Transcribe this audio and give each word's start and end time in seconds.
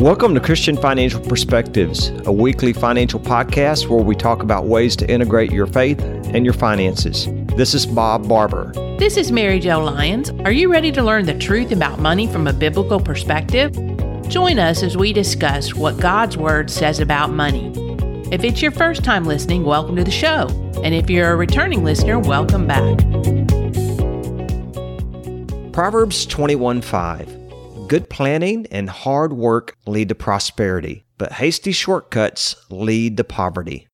Welcome 0.00 0.32
to 0.32 0.40
Christian 0.40 0.78
Financial 0.78 1.20
Perspectives, 1.20 2.08
a 2.24 2.32
weekly 2.32 2.72
financial 2.72 3.20
podcast 3.20 3.86
where 3.86 4.02
we 4.02 4.16
talk 4.16 4.42
about 4.42 4.64
ways 4.64 4.96
to 4.96 5.10
integrate 5.10 5.52
your 5.52 5.66
faith 5.66 6.00
and 6.00 6.42
your 6.42 6.54
finances. 6.54 7.26
This 7.54 7.74
is 7.74 7.84
Bob 7.84 8.26
Barber. 8.26 8.72
This 8.98 9.18
is 9.18 9.30
Mary 9.30 9.60
Jo 9.60 9.78
Lyons. 9.78 10.30
Are 10.46 10.52
you 10.52 10.72
ready 10.72 10.90
to 10.90 11.02
learn 11.02 11.26
the 11.26 11.36
truth 11.36 11.70
about 11.70 11.98
money 11.98 12.26
from 12.26 12.46
a 12.46 12.52
biblical 12.54 12.98
perspective? 12.98 13.74
Join 14.26 14.58
us 14.58 14.82
as 14.82 14.96
we 14.96 15.12
discuss 15.12 15.74
what 15.74 16.00
God's 16.00 16.38
Word 16.38 16.70
says 16.70 16.98
about 16.98 17.30
money. 17.30 17.70
If 18.32 18.42
it's 18.42 18.62
your 18.62 18.72
first 18.72 19.04
time 19.04 19.26
listening, 19.26 19.64
welcome 19.64 19.96
to 19.96 20.04
the 20.04 20.10
show. 20.10 20.46
And 20.82 20.94
if 20.94 21.10
you're 21.10 21.30
a 21.30 21.36
returning 21.36 21.84
listener, 21.84 22.18
welcome 22.18 22.66
back. 22.66 22.96
Proverbs 25.74 26.24
21 26.24 26.80
5. 26.80 27.39
Good 27.90 28.08
planning 28.08 28.68
and 28.70 28.88
hard 28.88 29.32
work 29.32 29.74
lead 29.84 30.10
to 30.10 30.14
prosperity, 30.14 31.06
but 31.18 31.32
hasty 31.32 31.72
shortcuts 31.72 32.54
lead 32.70 33.16
to 33.16 33.24
poverty. 33.24 33.88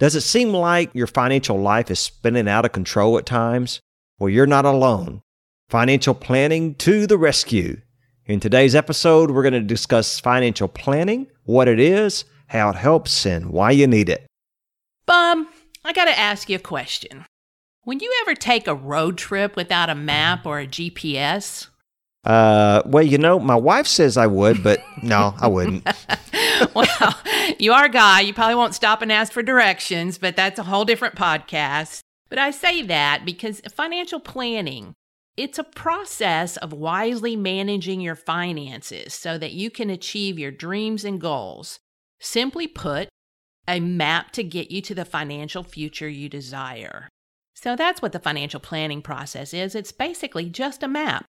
Does 0.00 0.16
it 0.16 0.22
seem 0.22 0.52
like 0.52 0.92
your 0.96 1.06
financial 1.06 1.56
life 1.56 1.88
is 1.88 2.00
spinning 2.00 2.48
out 2.48 2.64
of 2.64 2.72
control 2.72 3.16
at 3.18 3.24
times? 3.24 3.78
Well, 4.18 4.30
you're 4.30 4.48
not 4.48 4.64
alone. 4.64 5.22
Financial 5.68 6.12
planning 6.12 6.74
to 6.74 7.06
the 7.06 7.16
rescue. 7.16 7.80
In 8.24 8.40
today's 8.40 8.74
episode, 8.74 9.30
we're 9.30 9.44
going 9.44 9.52
to 9.52 9.60
discuss 9.60 10.18
financial 10.18 10.66
planning, 10.66 11.28
what 11.44 11.68
it 11.68 11.78
is, 11.78 12.24
how 12.48 12.70
it 12.70 12.74
helps, 12.74 13.24
and 13.24 13.50
why 13.50 13.70
you 13.70 13.86
need 13.86 14.08
it. 14.08 14.26
Bob, 15.06 15.46
I 15.84 15.92
got 15.92 16.06
to 16.06 16.18
ask 16.18 16.50
you 16.50 16.56
a 16.56 16.58
question. 16.58 17.24
When 17.84 18.00
you 18.00 18.12
ever 18.22 18.34
take 18.34 18.66
a 18.66 18.74
road 18.74 19.16
trip 19.16 19.54
without 19.54 19.88
a 19.88 19.94
map 19.94 20.46
or 20.46 20.58
a 20.58 20.66
GPS? 20.66 21.68
Uh, 22.26 22.82
well, 22.84 23.04
you 23.04 23.18
know, 23.18 23.38
my 23.38 23.54
wife 23.54 23.86
says 23.86 24.16
I 24.16 24.26
would, 24.26 24.62
but 24.62 24.82
no, 25.00 25.32
I 25.38 25.46
wouldn't. 25.46 25.86
well, 26.74 27.18
you 27.58 27.72
are 27.72 27.84
a 27.84 27.88
guy. 27.88 28.20
You 28.20 28.34
probably 28.34 28.56
won't 28.56 28.74
stop 28.74 29.00
and 29.00 29.12
ask 29.12 29.32
for 29.32 29.44
directions, 29.44 30.18
but 30.18 30.34
that's 30.34 30.58
a 30.58 30.64
whole 30.64 30.84
different 30.84 31.14
podcast. 31.14 32.00
But 32.28 32.40
I 32.40 32.50
say 32.50 32.82
that 32.82 33.24
because 33.24 33.60
financial 33.72 34.18
planning, 34.18 34.94
it's 35.36 35.58
a 35.58 35.64
process 35.64 36.56
of 36.56 36.72
wisely 36.72 37.36
managing 37.36 38.00
your 38.00 38.16
finances 38.16 39.14
so 39.14 39.38
that 39.38 39.52
you 39.52 39.70
can 39.70 39.88
achieve 39.88 40.36
your 40.36 40.50
dreams 40.50 41.04
and 41.04 41.20
goals. 41.20 41.78
Simply 42.18 42.66
put, 42.66 43.08
a 43.68 43.78
map 43.78 44.32
to 44.32 44.42
get 44.42 44.70
you 44.70 44.80
to 44.80 44.94
the 44.94 45.04
financial 45.04 45.62
future 45.62 46.08
you 46.08 46.28
desire. 46.28 47.08
So 47.54 47.76
that's 47.76 48.02
what 48.02 48.12
the 48.12 48.18
financial 48.18 48.60
planning 48.60 49.02
process 49.02 49.54
is. 49.54 49.74
It's 49.74 49.92
basically 49.92 50.48
just 50.48 50.82
a 50.82 50.88
map. 50.88 51.24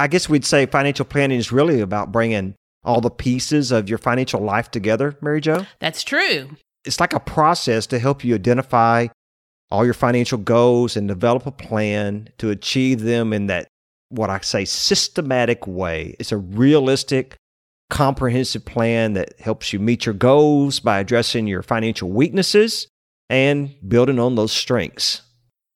I 0.00 0.06
guess 0.06 0.30
we'd 0.30 0.46
say 0.46 0.64
financial 0.64 1.04
planning 1.04 1.38
is 1.38 1.52
really 1.52 1.82
about 1.82 2.10
bringing 2.10 2.54
all 2.82 3.02
the 3.02 3.10
pieces 3.10 3.70
of 3.70 3.90
your 3.90 3.98
financial 3.98 4.40
life 4.40 4.70
together, 4.70 5.14
Mary 5.20 5.42
Jo. 5.42 5.66
That's 5.78 6.02
true. 6.02 6.56
It's 6.86 7.00
like 7.00 7.12
a 7.12 7.20
process 7.20 7.86
to 7.88 7.98
help 7.98 8.24
you 8.24 8.34
identify 8.34 9.08
all 9.70 9.84
your 9.84 9.92
financial 9.92 10.38
goals 10.38 10.96
and 10.96 11.06
develop 11.06 11.44
a 11.44 11.52
plan 11.52 12.30
to 12.38 12.48
achieve 12.48 13.02
them 13.02 13.34
in 13.34 13.48
that, 13.48 13.68
what 14.08 14.30
I 14.30 14.40
say, 14.40 14.64
systematic 14.64 15.66
way. 15.66 16.16
It's 16.18 16.32
a 16.32 16.38
realistic, 16.38 17.36
comprehensive 17.90 18.64
plan 18.64 19.12
that 19.12 19.38
helps 19.38 19.70
you 19.74 19.78
meet 19.80 20.06
your 20.06 20.14
goals 20.14 20.80
by 20.80 20.98
addressing 20.98 21.46
your 21.46 21.62
financial 21.62 22.08
weaknesses 22.08 22.88
and 23.28 23.74
building 23.86 24.18
on 24.18 24.34
those 24.34 24.52
strengths. 24.52 25.20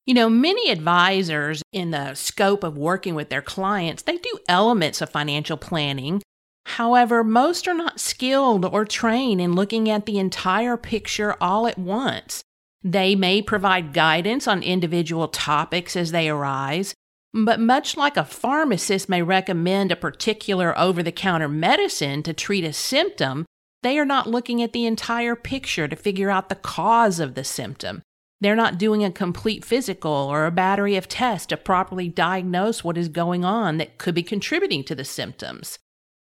You 0.05 0.13
know, 0.13 0.29
many 0.29 0.69
advisors 0.69 1.63
in 1.71 1.89
the 1.89 2.13
scope 2.13 2.63
of 2.63 2.77
working 2.77 3.15
with 3.15 3.29
their 3.29 3.41
clients, 3.41 4.03
they 4.03 4.17
do 4.17 4.39
elements 4.47 5.01
of 5.01 5.09
financial 5.09 5.57
planning. 5.57 6.21
However, 6.65 7.23
most 7.23 7.67
are 7.67 7.73
not 7.73 7.99
skilled 7.99 8.65
or 8.65 8.85
trained 8.85 9.41
in 9.41 9.53
looking 9.53 9.89
at 9.89 10.05
the 10.05 10.19
entire 10.19 10.77
picture 10.77 11.35
all 11.41 11.65
at 11.65 11.79
once. 11.79 12.43
They 12.83 13.15
may 13.15 13.41
provide 13.41 13.93
guidance 13.93 14.47
on 14.47 14.61
individual 14.61 15.27
topics 15.27 15.95
as 15.95 16.11
they 16.11 16.29
arise, 16.29 16.93
but 17.33 17.59
much 17.59 17.97
like 17.97 18.15
a 18.15 18.23
pharmacist 18.23 19.09
may 19.09 19.23
recommend 19.23 19.91
a 19.91 19.95
particular 19.95 20.77
over 20.77 21.01
the 21.01 21.11
counter 21.11 21.49
medicine 21.49 22.21
to 22.23 22.33
treat 22.33 22.63
a 22.63 22.73
symptom, 22.73 23.45
they 23.81 23.97
are 23.97 24.05
not 24.05 24.29
looking 24.29 24.61
at 24.61 24.71
the 24.71 24.85
entire 24.85 25.35
picture 25.35 25.87
to 25.87 25.95
figure 25.95 26.29
out 26.29 26.49
the 26.49 26.55
cause 26.55 27.19
of 27.19 27.33
the 27.33 27.43
symptom. 27.43 28.03
They're 28.45 28.55
not 28.55 28.77
doing 28.77 29.03
a 29.03 29.09
complete 29.09 29.65
physical 29.65 30.11
or 30.11 30.45
a 30.45 30.51
battery 30.51 30.97
of 30.97 31.07
tests 31.07 31.47
to 31.47 31.57
properly 31.57 32.07
diagnose 32.07 32.83
what 32.83 32.95
is 32.95 33.09
going 33.09 33.43
on 33.43 33.77
that 33.77 33.97
could 33.97 34.13
be 34.13 34.21
contributing 34.21 34.83
to 34.83 34.93
the 34.93 35.03
symptoms. 35.03 35.79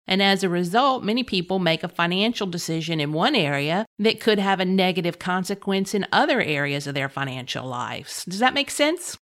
And 0.07 0.23
as 0.23 0.41
a 0.41 0.47
result, 0.47 1.03
many 1.03 1.25
people 1.25 1.59
make 1.59 1.83
a 1.83 1.89
financial 1.89 2.47
decision 2.47 3.01
in 3.01 3.11
one 3.11 3.35
area 3.35 3.85
that 3.99 4.21
could 4.21 4.39
have 4.39 4.61
a 4.61 4.65
negative 4.65 5.19
consequence 5.19 5.93
in 5.93 6.07
other 6.13 6.41
areas 6.41 6.87
of 6.87 6.95
their 6.95 7.09
financial 7.09 7.67
lives. 7.67 8.23
Does 8.23 8.39
that 8.39 8.53
make 8.53 8.71
sense? 8.71 9.17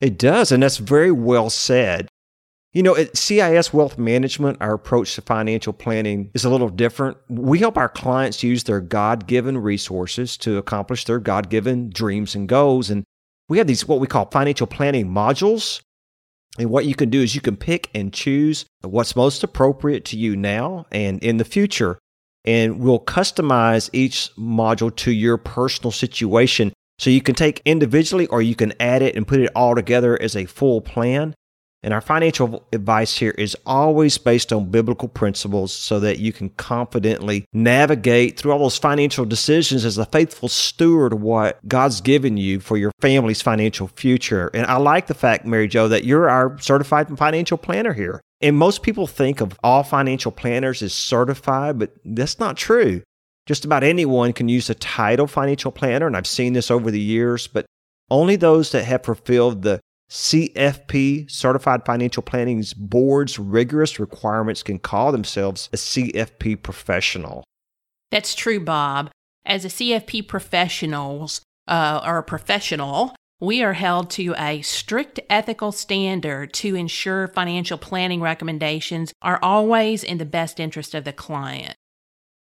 It 0.00 0.16
does, 0.16 0.50
and 0.50 0.62
that's 0.62 0.78
very 0.78 1.12
well 1.12 1.50
said. 1.50 2.08
You 2.74 2.82
know, 2.82 2.94
at 2.96 3.16
CIS 3.16 3.72
Wealth 3.72 3.96
Management, 3.96 4.58
our 4.60 4.74
approach 4.74 5.14
to 5.14 5.22
financial 5.22 5.72
planning 5.72 6.30
is 6.34 6.44
a 6.44 6.50
little 6.50 6.68
different. 6.68 7.16
We 7.28 7.60
help 7.60 7.78
our 7.78 7.88
clients 7.88 8.42
use 8.42 8.64
their 8.64 8.82
God 8.82 9.26
given 9.26 9.56
resources 9.56 10.36
to 10.38 10.58
accomplish 10.58 11.04
their 11.04 11.18
God 11.18 11.48
given 11.48 11.88
dreams 11.88 12.34
and 12.34 12.46
goals. 12.46 12.90
And 12.90 13.04
we 13.48 13.56
have 13.56 13.66
these, 13.66 13.88
what 13.88 14.00
we 14.00 14.06
call 14.06 14.26
financial 14.30 14.66
planning 14.66 15.08
modules. 15.08 15.80
And 16.58 16.68
what 16.68 16.84
you 16.84 16.94
can 16.94 17.08
do 17.08 17.22
is 17.22 17.34
you 17.34 17.40
can 17.40 17.56
pick 17.56 17.88
and 17.94 18.12
choose 18.12 18.66
what's 18.82 19.16
most 19.16 19.42
appropriate 19.42 20.04
to 20.06 20.18
you 20.18 20.36
now 20.36 20.84
and 20.92 21.22
in 21.22 21.38
the 21.38 21.44
future. 21.44 21.98
And 22.44 22.80
we'll 22.80 23.00
customize 23.00 23.88
each 23.94 24.30
module 24.36 24.94
to 24.96 25.10
your 25.10 25.38
personal 25.38 25.90
situation. 25.90 26.74
So 26.98 27.08
you 27.08 27.22
can 27.22 27.34
take 27.34 27.62
individually 27.64 28.26
or 28.26 28.42
you 28.42 28.54
can 28.54 28.74
add 28.78 29.00
it 29.00 29.16
and 29.16 29.26
put 29.26 29.40
it 29.40 29.50
all 29.54 29.74
together 29.74 30.20
as 30.20 30.36
a 30.36 30.44
full 30.44 30.82
plan. 30.82 31.34
And 31.82 31.94
our 31.94 32.00
financial 32.00 32.66
advice 32.72 33.16
here 33.18 33.30
is 33.38 33.56
always 33.64 34.18
based 34.18 34.52
on 34.52 34.70
biblical 34.70 35.08
principles 35.08 35.72
so 35.72 36.00
that 36.00 36.18
you 36.18 36.32
can 36.32 36.48
confidently 36.50 37.44
navigate 37.52 38.36
through 38.36 38.50
all 38.50 38.58
those 38.58 38.78
financial 38.78 39.24
decisions 39.24 39.84
as 39.84 39.96
a 39.96 40.06
faithful 40.06 40.48
steward 40.48 41.12
of 41.12 41.20
what 41.20 41.66
God's 41.68 42.00
given 42.00 42.36
you 42.36 42.58
for 42.58 42.76
your 42.76 42.90
family's 43.00 43.42
financial 43.42 43.86
future. 43.86 44.50
And 44.54 44.66
I 44.66 44.78
like 44.78 45.06
the 45.06 45.14
fact, 45.14 45.46
Mary 45.46 45.68
Jo, 45.68 45.86
that 45.86 46.04
you're 46.04 46.28
our 46.28 46.58
certified 46.58 47.16
financial 47.16 47.56
planner 47.56 47.92
here. 47.92 48.20
And 48.40 48.56
most 48.56 48.82
people 48.82 49.06
think 49.06 49.40
of 49.40 49.58
all 49.62 49.84
financial 49.84 50.32
planners 50.32 50.82
as 50.82 50.92
certified, 50.92 51.78
but 51.78 51.92
that's 52.04 52.40
not 52.40 52.56
true. 52.56 53.02
Just 53.46 53.64
about 53.64 53.84
anyone 53.84 54.32
can 54.32 54.48
use 54.48 54.66
the 54.66 54.74
title 54.74 55.26
financial 55.26 55.72
planner, 55.72 56.06
and 56.06 56.16
I've 56.16 56.26
seen 56.26 56.52
this 56.52 56.70
over 56.70 56.90
the 56.90 57.00
years, 57.00 57.46
but 57.46 57.66
only 58.10 58.36
those 58.36 58.72
that 58.72 58.84
have 58.84 59.04
fulfilled 59.04 59.62
the 59.62 59.80
CFP, 60.10 61.30
Certified 61.30 61.84
Financial 61.84 62.22
Planning's 62.22 62.72
board's 62.74 63.38
rigorous 63.38 64.00
requirements 64.00 64.62
can 64.62 64.78
call 64.78 65.12
themselves 65.12 65.68
a 65.72 65.76
CFP 65.76 66.62
professional. 66.62 67.44
That's 68.10 68.34
true, 68.34 68.60
Bob. 68.60 69.10
As 69.44 69.64
a 69.64 69.68
CFP 69.68 70.26
professionals 70.26 71.42
uh, 71.66 72.00
or 72.04 72.18
a 72.18 72.22
professional, 72.22 73.14
we 73.40 73.62
are 73.62 73.74
held 73.74 74.10
to 74.10 74.34
a 74.36 74.62
strict 74.62 75.20
ethical 75.30 75.72
standard 75.72 76.52
to 76.54 76.74
ensure 76.74 77.28
financial 77.28 77.78
planning 77.78 78.20
recommendations 78.20 79.12
are 79.22 79.38
always 79.42 80.02
in 80.02 80.18
the 80.18 80.24
best 80.24 80.58
interest 80.58 80.94
of 80.94 81.04
the 81.04 81.12
client. 81.12 81.76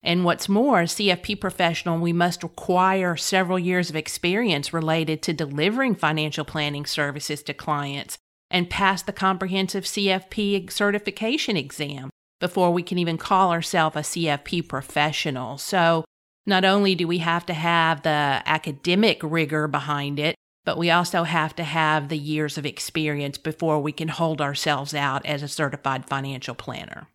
And 0.06 0.24
what's 0.24 0.48
more, 0.48 0.82
CFP 0.82 1.40
professional, 1.40 1.98
we 1.98 2.12
must 2.12 2.44
require 2.44 3.16
several 3.16 3.58
years 3.58 3.90
of 3.90 3.96
experience 3.96 4.72
related 4.72 5.20
to 5.22 5.32
delivering 5.32 5.96
financial 5.96 6.44
planning 6.44 6.86
services 6.86 7.42
to 7.42 7.52
clients 7.52 8.16
and 8.48 8.70
pass 8.70 9.02
the 9.02 9.12
comprehensive 9.12 9.82
CFP 9.82 10.70
certification 10.70 11.56
exam 11.56 12.10
before 12.38 12.72
we 12.72 12.84
can 12.84 12.98
even 12.98 13.18
call 13.18 13.50
ourselves 13.50 13.96
a 13.96 14.00
CFP 14.00 14.68
professional. 14.68 15.58
So, 15.58 16.04
not 16.46 16.64
only 16.64 16.94
do 16.94 17.08
we 17.08 17.18
have 17.18 17.44
to 17.46 17.54
have 17.54 18.02
the 18.02 18.42
academic 18.46 19.18
rigor 19.24 19.66
behind 19.66 20.20
it, 20.20 20.36
but 20.64 20.78
we 20.78 20.88
also 20.88 21.24
have 21.24 21.56
to 21.56 21.64
have 21.64 22.08
the 22.08 22.18
years 22.18 22.56
of 22.56 22.64
experience 22.64 23.38
before 23.38 23.80
we 23.80 23.90
can 23.90 24.06
hold 24.06 24.40
ourselves 24.40 24.94
out 24.94 25.26
as 25.26 25.42
a 25.42 25.48
certified 25.48 26.06
financial 26.06 26.54
planner 26.54 27.08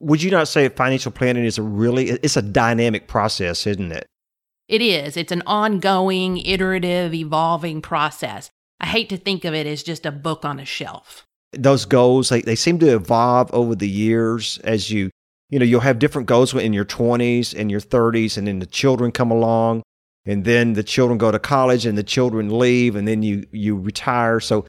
would 0.00 0.22
you 0.22 0.30
not 0.30 0.48
say 0.48 0.68
financial 0.68 1.12
planning 1.12 1.44
is 1.44 1.58
a 1.58 1.62
really 1.62 2.10
it's 2.10 2.36
a 2.36 2.42
dynamic 2.42 3.06
process 3.06 3.66
isn't 3.66 3.92
it? 3.92 4.06
It 4.66 4.82
is. 4.82 5.16
It's 5.16 5.32
an 5.32 5.42
ongoing 5.46 6.38
iterative 6.38 7.12
evolving 7.12 7.82
process. 7.82 8.50
I 8.78 8.86
hate 8.86 9.08
to 9.10 9.16
think 9.16 9.44
of 9.44 9.52
it 9.52 9.66
as 9.66 9.82
just 9.82 10.06
a 10.06 10.12
book 10.12 10.44
on 10.44 10.60
a 10.60 10.64
shelf. 10.64 11.26
Those 11.52 11.84
goals 11.84 12.30
they, 12.30 12.40
they 12.40 12.56
seem 12.56 12.78
to 12.78 12.94
evolve 12.94 13.52
over 13.52 13.74
the 13.74 13.88
years 13.88 14.58
as 14.64 14.90
you 14.90 15.10
you 15.50 15.58
know 15.58 15.64
you'll 15.64 15.80
have 15.80 15.98
different 15.98 16.28
goals 16.28 16.54
in 16.54 16.72
your 16.72 16.84
20s 16.84 17.54
and 17.58 17.70
your 17.70 17.80
30s 17.80 18.38
and 18.38 18.46
then 18.46 18.60
the 18.60 18.66
children 18.66 19.12
come 19.12 19.30
along 19.30 19.82
and 20.24 20.44
then 20.44 20.74
the 20.74 20.82
children 20.82 21.18
go 21.18 21.30
to 21.30 21.38
college 21.38 21.84
and 21.86 21.98
the 21.98 22.02
children 22.02 22.58
leave 22.58 22.96
and 22.96 23.06
then 23.06 23.22
you 23.22 23.46
you 23.50 23.76
retire. 23.76 24.40
So 24.40 24.66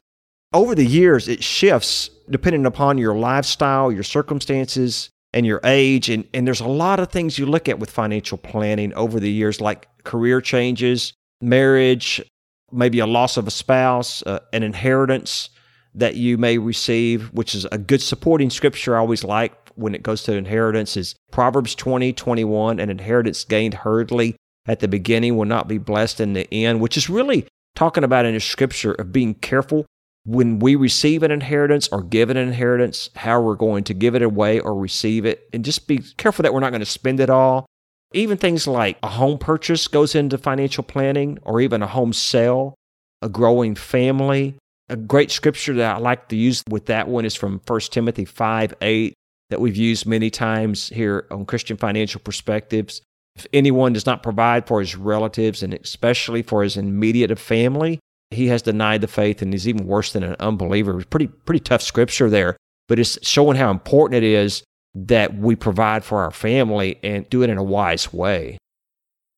over 0.52 0.74
the 0.74 0.84
years 0.84 1.28
it 1.28 1.42
shifts 1.42 2.10
depending 2.28 2.66
upon 2.66 2.98
your 2.98 3.14
lifestyle 3.14 3.90
your 3.90 4.02
circumstances 4.02 5.08
and 5.32 5.46
your 5.46 5.60
age. 5.64 6.08
And, 6.08 6.26
and 6.34 6.46
there's 6.46 6.60
a 6.60 6.68
lot 6.68 7.00
of 7.00 7.10
things 7.10 7.38
you 7.38 7.46
look 7.46 7.68
at 7.68 7.78
with 7.78 7.90
financial 7.90 8.38
planning 8.38 8.92
over 8.94 9.18
the 9.18 9.30
years, 9.30 9.60
like 9.60 9.88
career 10.04 10.40
changes, 10.40 11.12
marriage, 11.40 12.22
maybe 12.70 12.98
a 12.98 13.06
loss 13.06 13.36
of 13.36 13.46
a 13.46 13.50
spouse, 13.50 14.22
uh, 14.22 14.40
an 14.52 14.62
inheritance 14.62 15.50
that 15.94 16.16
you 16.16 16.38
may 16.38 16.58
receive, 16.58 17.32
which 17.32 17.54
is 17.54 17.66
a 17.70 17.78
good 17.78 18.00
supporting 18.00 18.50
scripture 18.50 18.96
I 18.96 19.00
always 19.00 19.24
like 19.24 19.54
when 19.74 19.94
it 19.94 20.02
goes 20.02 20.22
to 20.24 20.34
inheritance 20.34 20.96
is 20.96 21.14
Proverbs 21.30 21.74
20, 21.74 22.12
21, 22.12 22.78
an 22.78 22.90
inheritance 22.90 23.44
gained 23.44 23.74
hurriedly 23.74 24.36
at 24.66 24.80
the 24.80 24.88
beginning 24.88 25.36
will 25.36 25.46
not 25.46 25.68
be 25.68 25.78
blessed 25.78 26.20
in 26.20 26.34
the 26.34 26.52
end, 26.52 26.80
which 26.80 26.96
is 26.96 27.10
really 27.10 27.46
talking 27.74 28.04
about 28.04 28.24
in 28.24 28.34
the 28.34 28.40
scripture 28.40 28.92
of 28.92 29.12
being 29.12 29.34
careful 29.34 29.86
when 30.24 30.60
we 30.60 30.76
receive 30.76 31.22
an 31.22 31.30
inheritance 31.30 31.88
or 31.90 32.02
give 32.02 32.30
an 32.30 32.36
inheritance, 32.36 33.10
how 33.16 33.40
we're 33.40 33.56
going 33.56 33.84
to 33.84 33.94
give 33.94 34.14
it 34.14 34.22
away 34.22 34.60
or 34.60 34.74
receive 34.74 35.24
it, 35.24 35.48
and 35.52 35.64
just 35.64 35.88
be 35.88 35.98
careful 36.16 36.44
that 36.44 36.54
we're 36.54 36.60
not 36.60 36.70
going 36.70 36.80
to 36.80 36.86
spend 36.86 37.20
it 37.20 37.30
all. 37.30 37.66
Even 38.14 38.36
things 38.36 38.66
like 38.66 38.98
a 39.02 39.08
home 39.08 39.38
purchase 39.38 39.88
goes 39.88 40.14
into 40.14 40.38
financial 40.38 40.84
planning, 40.84 41.38
or 41.42 41.60
even 41.60 41.82
a 41.82 41.86
home 41.86 42.12
sale, 42.12 42.74
a 43.20 43.28
growing 43.28 43.74
family. 43.74 44.54
A 44.88 44.96
great 44.96 45.30
scripture 45.30 45.74
that 45.74 45.96
I 45.96 45.98
like 45.98 46.28
to 46.28 46.36
use 46.36 46.62
with 46.68 46.86
that 46.86 47.08
one 47.08 47.24
is 47.24 47.34
from 47.34 47.60
1 47.66 47.80
Timothy 47.90 48.26
5 48.26 48.74
8, 48.80 49.14
that 49.48 49.60
we've 49.60 49.76
used 49.76 50.06
many 50.06 50.28
times 50.28 50.88
here 50.88 51.26
on 51.30 51.46
Christian 51.46 51.76
Financial 51.76 52.20
Perspectives. 52.20 53.00
If 53.34 53.46
anyone 53.54 53.94
does 53.94 54.04
not 54.04 54.22
provide 54.22 54.66
for 54.66 54.80
his 54.80 54.94
relatives 54.94 55.62
and 55.62 55.72
especially 55.72 56.42
for 56.42 56.62
his 56.62 56.76
immediate 56.76 57.38
family, 57.38 57.98
he 58.34 58.48
has 58.48 58.62
denied 58.62 59.00
the 59.00 59.08
faith 59.08 59.42
and 59.42 59.54
is 59.54 59.68
even 59.68 59.86
worse 59.86 60.12
than 60.12 60.22
an 60.22 60.36
unbeliever. 60.40 60.98
It's 60.98 61.08
pretty 61.08 61.28
pretty 61.28 61.60
tough 61.60 61.82
scripture 61.82 62.30
there, 62.30 62.56
but 62.88 62.98
it's 62.98 63.18
showing 63.26 63.56
how 63.56 63.70
important 63.70 64.22
it 64.22 64.28
is 64.28 64.62
that 64.94 65.36
we 65.36 65.56
provide 65.56 66.04
for 66.04 66.22
our 66.22 66.30
family 66.30 66.98
and 67.02 67.28
do 67.30 67.42
it 67.42 67.50
in 67.50 67.58
a 67.58 67.62
wise 67.62 68.12
way. 68.12 68.58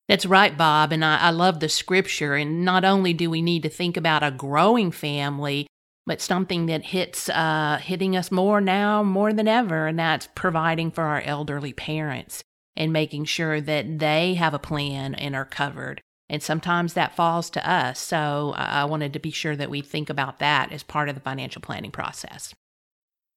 That's 0.08 0.26
right, 0.26 0.56
Bob. 0.56 0.92
And 0.92 1.04
I, 1.04 1.18
I 1.18 1.30
love 1.30 1.60
the 1.60 1.68
scripture. 1.68 2.34
And 2.34 2.64
not 2.64 2.84
only 2.84 3.12
do 3.12 3.30
we 3.30 3.40
need 3.40 3.62
to 3.62 3.68
think 3.68 3.96
about 3.96 4.22
a 4.22 4.30
growing 4.30 4.90
family, 4.90 5.66
but 6.06 6.20
something 6.20 6.66
that 6.66 6.84
hits 6.84 7.28
uh, 7.30 7.78
hitting 7.82 8.16
us 8.16 8.30
more 8.30 8.60
now 8.60 9.02
more 9.02 9.32
than 9.32 9.48
ever, 9.48 9.86
and 9.86 9.98
that's 9.98 10.28
providing 10.34 10.90
for 10.90 11.04
our 11.04 11.22
elderly 11.22 11.72
parents 11.72 12.42
and 12.76 12.92
making 12.92 13.24
sure 13.24 13.60
that 13.60 13.98
they 13.98 14.34
have 14.34 14.52
a 14.52 14.58
plan 14.58 15.14
and 15.14 15.34
are 15.34 15.44
covered. 15.44 16.02
And 16.28 16.42
sometimes 16.42 16.94
that 16.94 17.14
falls 17.14 17.50
to 17.50 17.70
us. 17.70 18.00
So 18.00 18.54
I 18.56 18.84
wanted 18.84 19.12
to 19.12 19.18
be 19.18 19.30
sure 19.30 19.56
that 19.56 19.70
we 19.70 19.82
think 19.82 20.08
about 20.08 20.38
that 20.38 20.72
as 20.72 20.82
part 20.82 21.08
of 21.08 21.14
the 21.14 21.20
financial 21.20 21.60
planning 21.60 21.90
process. 21.90 22.54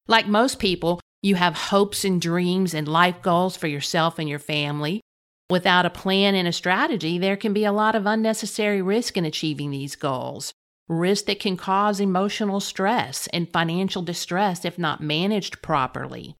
Like 0.08 0.28
most 0.28 0.60
people, 0.60 1.02
you 1.22 1.36
have 1.36 1.56
hopes 1.56 2.06
and 2.06 2.22
dreams 2.22 2.74
and 2.74 2.88
life 2.88 3.22
goals 3.22 3.58
for 3.58 3.68
yourself 3.68 4.20
and 4.20 4.30
your 4.30 4.40
family. 4.40 5.02
Without 5.50 5.86
a 5.86 5.90
plan 5.90 6.36
and 6.36 6.48
a 6.48 6.54
strategy, 6.54 7.18
there 7.18 7.38
can 7.38 7.54
be 7.54 7.66
a 7.66 7.72
lot 7.72 7.96
of 7.96 8.06
unnecessary 8.06 8.82
risk 8.82 9.18
in 9.18 9.26
achieving 9.26 9.72
these 9.72 9.96
goals. 9.96 10.54
Risk 10.88 11.26
that 11.26 11.40
can 11.40 11.58
cause 11.58 12.00
emotional 12.00 12.62
stress 12.62 13.28
and 13.34 13.52
financial 13.52 14.02
distress 14.02 14.64
if 14.64 14.80
not 14.80 15.02
managed 15.02 15.62
properly. 15.62 16.36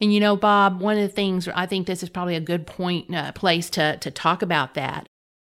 And 0.00 0.12
you 0.12 0.18
know, 0.18 0.34
Bob, 0.34 0.80
one 0.80 0.96
of 0.96 1.02
the 1.02 1.08
things 1.08 1.46
I 1.48 1.66
think 1.66 1.86
this 1.86 2.02
is 2.02 2.08
probably 2.08 2.34
a 2.34 2.40
good 2.40 2.66
point, 2.66 3.14
uh, 3.14 3.30
place 3.32 3.70
to, 3.70 3.96
to 3.98 4.10
talk 4.10 4.42
about 4.42 4.74
that 4.74 5.06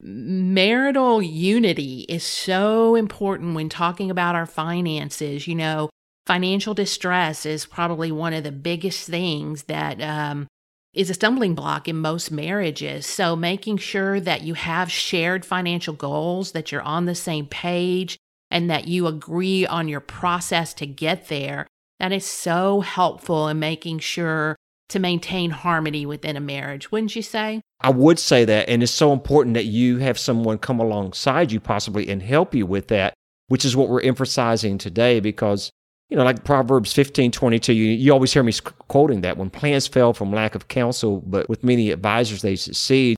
marital 0.00 1.20
unity 1.20 2.06
is 2.08 2.22
so 2.22 2.94
important 2.94 3.54
when 3.54 3.68
talking 3.68 4.10
about 4.10 4.34
our 4.34 4.46
finances. 4.46 5.46
You 5.46 5.54
know, 5.54 5.90
financial 6.26 6.74
distress 6.74 7.46
is 7.46 7.66
probably 7.66 8.12
one 8.12 8.32
of 8.32 8.44
the 8.44 8.52
biggest 8.52 9.08
things 9.08 9.64
that 9.64 10.00
um, 10.00 10.46
is 10.94 11.10
a 11.10 11.14
stumbling 11.14 11.54
block 11.54 11.88
in 11.88 11.96
most 11.96 12.30
marriages. 12.30 13.06
So, 13.06 13.34
making 13.34 13.78
sure 13.78 14.20
that 14.20 14.42
you 14.42 14.54
have 14.54 14.90
shared 14.90 15.44
financial 15.44 15.94
goals, 15.94 16.52
that 16.52 16.70
you're 16.70 16.82
on 16.82 17.06
the 17.06 17.14
same 17.14 17.46
page, 17.46 18.18
and 18.50 18.70
that 18.70 18.88
you 18.88 19.06
agree 19.06 19.66
on 19.66 19.88
your 19.88 20.00
process 20.00 20.72
to 20.74 20.86
get 20.86 21.28
there, 21.28 21.66
that 21.98 22.12
is 22.12 22.24
so 22.24 22.80
helpful 22.80 23.48
in 23.48 23.58
making 23.58 23.98
sure 23.98 24.56
to 24.88 24.98
maintain 24.98 25.50
harmony 25.50 26.06
within 26.06 26.36
a 26.36 26.40
marriage, 26.40 26.90
wouldn't 26.90 27.14
you 27.14 27.22
say? 27.22 27.60
I 27.80 27.90
would 27.90 28.18
say 28.18 28.44
that. 28.44 28.68
And 28.68 28.82
it's 28.82 28.92
so 28.92 29.12
important 29.12 29.54
that 29.54 29.66
you 29.66 29.98
have 29.98 30.18
someone 30.18 30.58
come 30.58 30.80
alongside 30.80 31.52
you 31.52 31.60
possibly 31.60 32.08
and 32.08 32.22
help 32.22 32.54
you 32.54 32.66
with 32.66 32.88
that, 32.88 33.14
which 33.48 33.64
is 33.64 33.76
what 33.76 33.88
we're 33.88 34.02
emphasizing 34.02 34.78
today 34.78 35.20
because, 35.20 35.70
you 36.08 36.16
know, 36.16 36.24
like 36.24 36.44
Proverbs 36.44 36.92
15 36.92 37.30
22, 37.30 37.72
you, 37.72 37.84
you 37.84 38.12
always 38.12 38.32
hear 38.32 38.42
me 38.42 38.52
quoting 38.88 39.20
that 39.20 39.36
when 39.36 39.50
plans 39.50 39.86
fail 39.86 40.12
from 40.12 40.32
lack 40.32 40.54
of 40.54 40.68
counsel, 40.68 41.22
but 41.26 41.48
with 41.48 41.62
many 41.62 41.90
advisors, 41.90 42.42
they 42.42 42.56
succeed. 42.56 43.16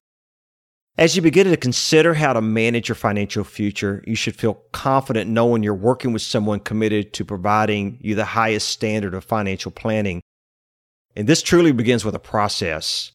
As 0.99 1.17
you 1.17 1.23
begin 1.23 1.47
to 1.49 1.57
consider 1.57 2.13
how 2.13 2.35
to 2.35 2.43
manage 2.43 2.89
your 2.89 2.97
financial 2.97 3.45
future, 3.45 4.05
you 4.07 4.15
should 4.15 4.37
feel 4.37 4.61
confident 4.73 5.31
knowing 5.31 5.63
you're 5.63 5.73
working 5.73 6.13
with 6.13 6.21
someone 6.21 6.61
committed 6.61 7.15
to 7.15 7.25
providing 7.25 7.97
you 8.03 8.15
the 8.15 8.25
highest 8.25 8.69
standard 8.69 9.15
of 9.15 9.25
financial 9.25 9.71
planning. 9.71 10.21
And 11.17 11.27
this 11.27 11.43
truly 11.43 11.73
begins 11.73 12.05
with 12.05 12.15
a 12.15 12.21
process. 12.21 13.13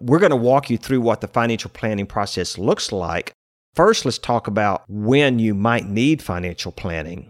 We're 0.00 0.18
going 0.18 0.30
to 0.30 0.36
walk 0.36 0.70
you 0.70 0.78
through 0.78 1.00
what 1.00 1.20
the 1.20 1.28
financial 1.28 1.70
planning 1.70 2.06
process 2.06 2.58
looks 2.58 2.92
like. 2.92 3.32
First, 3.74 4.04
let's 4.04 4.18
talk 4.18 4.46
about 4.46 4.84
when 4.88 5.38
you 5.38 5.54
might 5.54 5.86
need 5.86 6.22
financial 6.22 6.72
planning. 6.72 7.28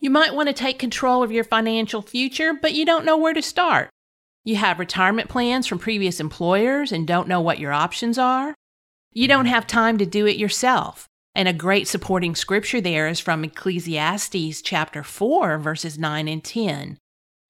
You 0.00 0.10
might 0.10 0.34
want 0.34 0.48
to 0.48 0.52
take 0.52 0.78
control 0.78 1.22
of 1.22 1.32
your 1.32 1.44
financial 1.44 2.02
future, 2.02 2.52
but 2.52 2.72
you 2.72 2.84
don't 2.84 3.04
know 3.04 3.16
where 3.16 3.34
to 3.34 3.42
start. 3.42 3.90
You 4.44 4.56
have 4.56 4.78
retirement 4.78 5.28
plans 5.28 5.66
from 5.66 5.78
previous 5.78 6.20
employers 6.20 6.92
and 6.92 7.06
don't 7.06 7.28
know 7.28 7.40
what 7.40 7.58
your 7.58 7.72
options 7.72 8.16
are. 8.18 8.54
You 9.12 9.28
don't 9.28 9.46
have 9.46 9.66
time 9.66 9.98
to 9.98 10.06
do 10.06 10.26
it 10.26 10.36
yourself. 10.36 11.06
And 11.34 11.48
a 11.48 11.52
great 11.52 11.86
supporting 11.86 12.34
scripture 12.34 12.80
there 12.80 13.08
is 13.08 13.20
from 13.20 13.44
Ecclesiastes 13.44 14.62
chapter 14.62 15.02
4, 15.02 15.58
verses 15.58 15.98
9 15.98 16.28
and 16.28 16.42
10. 16.42 16.98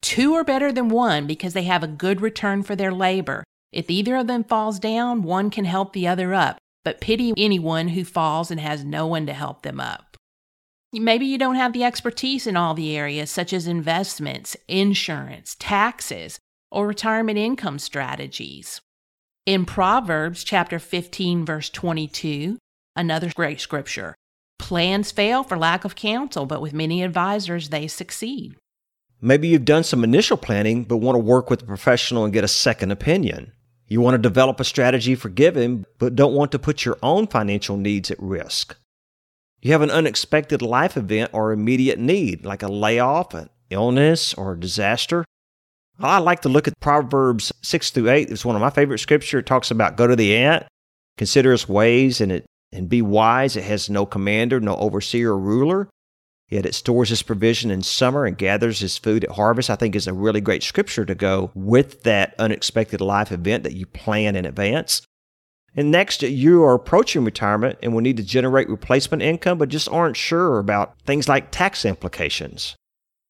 Two 0.03 0.35
are 0.35 0.45
better 0.45 0.73
than 0.73 0.89
one 0.89 1.27
because 1.27 1.53
they 1.53 1.65
have 1.65 1.83
a 1.83 1.89
good 1.89 2.21
return 2.21 2.63
for 2.63 2.77
their 2.77 2.93
labor. 2.93 3.45
If 3.73 3.91
either 3.91 4.17
of 4.17 4.27
them 4.27 4.45
falls 4.45 4.79
down, 4.79 5.23
one 5.23 5.51
can 5.51 5.65
help 5.65 5.93
the 5.93 6.09
other 6.09 6.33
up, 6.33 6.59
but 6.85 7.01
pity 7.01 7.35
anyone 7.37 7.89
who 7.89 8.05
falls 8.05 8.51
and 8.51 8.61
has 8.61 8.85
no 8.85 9.07
one 9.07 9.27
to 9.27 9.33
help 9.33 9.63
them 9.63 9.81
up. 9.81 10.17
Maybe 10.93 11.27
you 11.27 11.37
don't 11.37 11.57
have 11.57 11.75
the 11.75 11.85
expertise 11.85 12.47
in 12.47 12.57
all 12.57 12.73
the 12.73 12.97
areas, 12.97 13.31
such 13.31 13.53
as 13.53 13.67
investments, 13.67 14.57
insurance, 14.69 15.55
taxes, 15.59 16.39
or 16.71 16.87
retirement 16.87 17.39
income 17.39 17.79
strategies. 17.79 18.81
In 19.45 19.67
Proverbs 19.67 20.45
chapter 20.45 20.79
15, 20.79 21.45
verse 21.45 21.69
22, 21.69 22.59
another 22.97 23.31
great 23.35 23.61
scripture 23.61 24.15
plans 24.59 25.13
fail 25.13 25.43
for 25.45 25.57
lack 25.57 25.85
of 25.85 25.95
counsel, 25.95 26.45
but 26.45 26.61
with 26.61 26.73
many 26.73 27.03
advisors 27.03 27.69
they 27.69 27.87
succeed. 27.87 28.57
Maybe 29.21 29.49
you've 29.49 29.65
done 29.65 29.85
some 29.85 30.05
initial 30.05 30.37
planning, 30.37 30.85
but 30.85 30.99
want 30.99 31.17
to 31.17 31.21
work 31.21 31.51
with 31.51 31.63
a 31.63 31.67
professional 31.67 32.25
and 32.25 32.33
get 32.33 32.45
a 32.45 32.49
second 32.49 32.93
opinion. 32.93 33.53
You 33.89 34.01
want 34.01 34.15
to 34.15 34.19
develop 34.19 34.61
a 34.61 34.65
strategy 34.65 35.15
for 35.15 35.29
giving, 35.29 35.87
but 35.99 36.15
don't 36.15 36.35
want 36.35 36.53
to 36.53 36.59
put 36.59 36.85
your 36.85 36.99
own 37.03 37.27
financial 37.27 37.77
needs 37.77 38.11
at 38.11 38.23
risk. 38.23 38.77
You 39.61 39.73
have 39.73 39.83
an 39.83 39.91
unexpected 39.91 40.63
life 40.63 40.97
event 40.97 41.31
or 41.33 41.51
immediate 41.53 41.99
need, 41.99 42.45
like 42.45 42.63
a 42.63 42.69
layoff, 42.69 43.35
an 43.35 43.51
illness, 43.71 44.35
or 44.35 44.53
a 44.53 44.61
disaster. 44.61 45.25
I 45.99 46.19
like 46.19 46.43
to 46.43 46.49
look 46.49 46.69
at 46.69 46.79
Proverbs 46.79 47.53
6 47.63 47.91
through 47.91 48.11
8. 48.11 48.31
It's 48.31 48.45
one 48.45 48.55
of 48.55 48.63
my 48.63 48.71
favorite 48.71 48.99
scripture. 48.99 49.41
It 49.41 49.47
talks 49.47 49.73
about 49.73 49.97
go 49.97 50.07
to 50.07 50.15
the 50.15 50.37
ant, 50.37 50.67
consider 51.17 51.53
its 51.53 51.69
ways, 51.69 52.21
and, 52.21 52.31
it, 52.31 52.47
and 52.73 52.89
be 52.89 53.03
wise. 53.03 53.57
It 53.57 53.65
has 53.65 53.91
no 53.91 54.07
commander, 54.07 54.61
no 54.61 54.77
overseer 54.77 55.33
or 55.33 55.39
ruler. 55.39 55.89
Yet 56.49 56.65
it 56.65 56.75
stores 56.75 57.13
its 57.13 57.23
provision 57.23 57.71
in 57.71 57.83
summer 57.83 58.25
and 58.25 58.39
gathers 58.39 58.83
its 58.83 58.97
food 58.97 59.25
at 59.25 59.33
harvest. 59.33 59.69
I 59.69 59.77
think 59.77 59.95
is 59.95 60.07
a 60.07 60.15
really 60.15 60.41
great 60.41 60.63
scripture 60.63 61.05
to 61.05 61.15
go 61.15 61.51
with 61.55 62.05
that 62.05 62.35
unexpected 62.39 63.01
life 63.01 63.31
event 63.31 63.65
that 63.65 63.75
you 63.75 63.85
plan 63.85 64.35
in 64.35 64.47
advance. 64.47 65.03
And 65.77 65.91
next, 65.91 66.23
you 66.23 66.65
are 66.65 66.75
approaching 66.75 67.25
retirement 67.25 67.79
and 67.83 67.93
will 67.93 68.01
need 68.01 68.17
to 68.17 68.23
generate 68.23 68.71
replacement 68.71 69.23
income, 69.23 69.59
but 69.59 69.69
just 69.69 69.89
aren't 69.91 70.17
sure 70.17 70.59
about 70.59 70.99
things 71.03 71.29
like 71.29 71.51
tax 71.51 71.85
implications. 71.85 72.75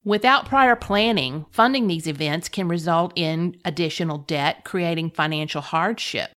Without 0.05 0.47
prior 0.47 0.77
planning, 0.77 1.45
funding 1.51 1.89
these 1.89 2.07
events 2.07 2.49
can 2.49 2.69
result 2.69 3.13
in 3.17 3.57
additional 3.65 4.19
debt, 4.19 4.65
creating 4.65 5.11
financial 5.11 5.61
hardship. 5.61 6.31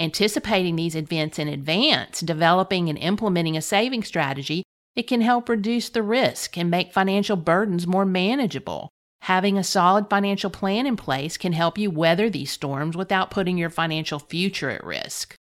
Anticipating 0.00 0.76
these 0.76 0.96
events 0.96 1.38
in 1.38 1.46
advance, 1.46 2.20
developing 2.20 2.88
and 2.88 2.98
implementing 2.98 3.56
a 3.56 3.62
saving 3.62 4.02
strategy 4.02 4.62
it 4.94 5.04
can 5.04 5.20
help 5.20 5.48
reduce 5.48 5.88
the 5.88 6.02
risk 6.02 6.56
and 6.58 6.70
make 6.70 6.92
financial 6.92 7.36
burdens 7.36 7.86
more 7.86 8.04
manageable. 8.04 8.90
Having 9.22 9.56
a 9.56 9.64
solid 9.64 10.10
financial 10.10 10.50
plan 10.50 10.86
in 10.86 10.96
place 10.96 11.36
can 11.36 11.52
help 11.52 11.78
you 11.78 11.90
weather 11.90 12.28
these 12.28 12.50
storms 12.50 12.96
without 12.96 13.30
putting 13.30 13.56
your 13.56 13.70
financial 13.70 14.18
future 14.18 14.70
at 14.70 14.84
risk. 14.84 15.36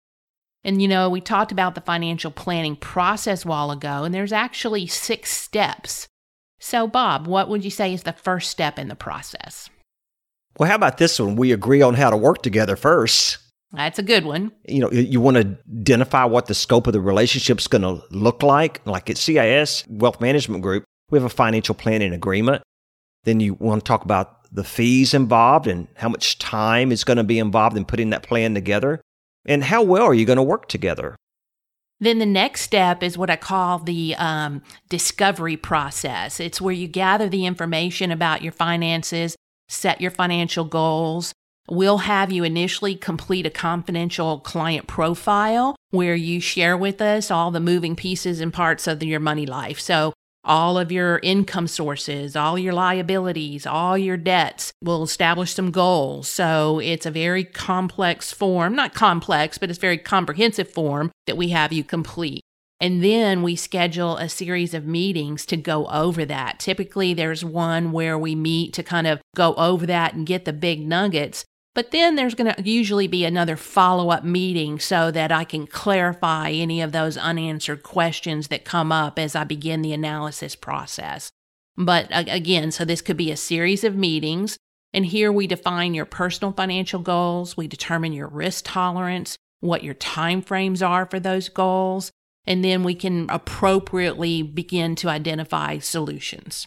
And 0.63 0.81
you 0.81 0.87
know, 0.87 1.09
we 1.09 1.21
talked 1.21 1.51
about 1.51 1.75
the 1.75 1.81
financial 1.81 2.31
planning 2.31 2.75
process 2.75 3.45
a 3.45 3.47
while 3.47 3.71
ago, 3.71 4.03
and 4.03 4.13
there's 4.13 4.33
actually 4.33 4.87
six 4.87 5.31
steps. 5.31 6.07
So, 6.59 6.87
Bob, 6.87 7.27
what 7.27 7.49
would 7.49 7.63
you 7.63 7.69
say 7.69 7.93
is 7.93 8.03
the 8.03 8.13
first 8.13 8.49
step 8.49 8.79
in 8.79 8.87
the 8.87 8.95
process? 8.95 9.69
Well, 10.57 10.67
how 10.67 10.75
about 10.75 10.97
this 10.97 11.19
one? 11.19 11.35
We 11.35 11.51
agree 11.51 11.81
on 11.81 11.93
how 11.93 12.09
to 12.09 12.17
work 12.17 12.41
together 12.41 12.75
first. 12.75 13.37
That's 13.73 13.99
a 13.99 14.03
good 14.03 14.25
one. 14.25 14.51
You 14.67 14.79
know, 14.79 14.91
you 14.91 15.19
want 15.19 15.37
to 15.37 15.57
identify 15.69 16.23
what 16.23 16.45
the 16.45 16.53
scope 16.53 16.87
of 16.87 16.93
the 16.93 17.01
relationship's 17.01 17.67
going 17.67 17.81
to 17.81 18.01
look 18.11 18.41
like. 18.41 18.85
Like 18.85 19.09
at 19.09 19.17
CIS 19.17 19.83
Wealth 19.89 20.21
Management 20.21 20.63
Group, 20.63 20.85
we 21.09 21.17
have 21.17 21.25
a 21.25 21.29
financial 21.29 21.75
planning 21.75 22.13
agreement. 22.13 22.63
Then 23.25 23.39
you 23.39 23.55
want 23.55 23.83
to 23.83 23.87
talk 23.87 24.05
about 24.05 24.51
the 24.53 24.63
fees 24.63 25.13
involved 25.13 25.67
and 25.67 25.87
how 25.95 26.07
much 26.07 26.39
time 26.39 26.91
is 26.91 27.03
going 27.03 27.17
to 27.17 27.23
be 27.23 27.39
involved 27.39 27.75
in 27.75 27.83
putting 27.83 28.09
that 28.11 28.23
plan 28.23 28.53
together. 28.53 29.01
And 29.45 29.63
how 29.63 29.83
well 29.83 30.03
are 30.03 30.13
you 30.13 30.25
going 30.25 30.37
to 30.37 30.43
work 30.43 30.69
together? 30.69 31.15
Then 31.99 32.19
the 32.19 32.25
next 32.25 32.61
step 32.61 33.01
is 33.01 33.17
what 33.17 33.29
I 33.29 33.35
call 33.35 33.79
the 33.79 34.15
um, 34.17 34.61
discovery 34.87 35.57
process. 35.57 36.39
It's 36.39 36.61
where 36.61 36.73
you 36.73 36.87
gather 36.87 37.27
the 37.27 37.45
information 37.45 38.11
about 38.11 38.43
your 38.43 38.51
finances, 38.51 39.35
set 39.67 39.99
your 39.99 40.11
financial 40.11 40.63
goals. 40.63 41.33
We'll 41.69 41.99
have 41.99 42.31
you 42.31 42.43
initially 42.43 42.95
complete 42.95 43.45
a 43.45 43.49
confidential 43.49 44.39
client 44.39 44.87
profile 44.87 45.75
where 45.89 46.15
you 46.15 46.39
share 46.39 46.77
with 46.77 47.01
us 47.01 47.29
all 47.29 47.51
the 47.51 47.59
moving 47.59 47.95
pieces 47.95 48.39
and 48.39 48.53
parts 48.53 48.87
of 48.87 49.03
your 49.03 49.19
money 49.19 49.45
life. 49.45 49.79
So, 49.79 50.13
all 50.47 50.77
of 50.77 50.93
your 50.93 51.19
income 51.23 51.67
sources, 51.67 52.35
all 52.35 52.57
your 52.57 52.71
liabilities, 52.71 53.65
all 53.65 53.97
your 53.97 54.15
debts. 54.15 54.71
We'll 54.81 55.03
establish 55.03 55.53
some 55.53 55.71
goals. 55.71 56.29
So 56.29 56.79
it's 56.79 57.05
a 57.05 57.11
very 57.11 57.43
complex 57.43 58.31
form, 58.31 58.73
not 58.73 58.93
complex, 58.93 59.57
but 59.57 59.69
it's 59.69 59.77
very 59.77 59.97
comprehensive 59.97 60.69
form 60.69 61.11
that 61.25 61.35
we 61.35 61.49
have 61.49 61.73
you 61.73 61.83
complete. 61.83 62.41
And 62.79 63.03
then 63.03 63.41
we 63.41 63.55
schedule 63.55 64.17
a 64.17 64.29
series 64.29 64.73
of 64.73 64.85
meetings 64.85 65.45
to 65.47 65.57
go 65.57 65.87
over 65.87 66.23
that. 66.25 66.59
Typically, 66.59 67.13
there's 67.13 67.43
one 67.43 67.91
where 67.91 68.17
we 68.17 68.35
meet 68.35 68.71
to 68.73 68.83
kind 68.83 69.07
of 69.07 69.19
go 69.35 69.53
over 69.55 69.85
that 69.87 70.13
and 70.13 70.27
get 70.27 70.45
the 70.45 70.53
big 70.53 70.87
nuggets. 70.87 71.43
But 71.77 71.91
then 71.91 72.15
there's 72.15 72.33
going 72.33 72.51
to 72.51 72.67
usually 72.67 73.05
be 73.05 73.23
another 73.23 73.55
follow 73.55 74.09
up 74.09 74.23
meeting 74.23 74.79
so 74.79 75.11
that 75.11 75.31
I 75.31 75.43
can 75.43 75.67
clarify 75.67 76.49
any 76.49 76.81
of 76.81 76.91
those 76.91 77.17
unanswered 77.17 77.83
questions 77.83 78.47
that 78.47 78.65
come 78.65 78.91
up 78.91 79.19
as 79.19 79.35
I 79.35 79.43
begin 79.43 79.83
the 79.83 79.93
analysis 79.93 80.55
process. 80.55 81.29
But 81.77 82.07
again, 82.09 82.71
so 82.71 82.83
this 82.83 83.03
could 83.03 83.15
be 83.15 83.29
a 83.29 83.37
series 83.37 83.83
of 83.83 83.95
meetings. 83.95 84.57
And 84.91 85.05
here 85.05 85.31
we 85.31 85.45
define 85.45 85.93
your 85.93 86.05
personal 86.05 86.51
financial 86.51 86.99
goals, 86.99 87.55
we 87.55 87.67
determine 87.67 88.11
your 88.11 88.27
risk 88.27 88.63
tolerance, 88.65 89.37
what 89.59 89.83
your 89.83 89.93
time 89.93 90.41
frames 90.41 90.81
are 90.81 91.05
for 91.05 91.19
those 91.19 91.47
goals, 91.47 92.11
and 92.47 92.65
then 92.65 92.81
we 92.81 92.95
can 92.95 93.27
appropriately 93.29 94.41
begin 94.41 94.95
to 94.95 95.09
identify 95.09 95.77
solutions. 95.77 96.65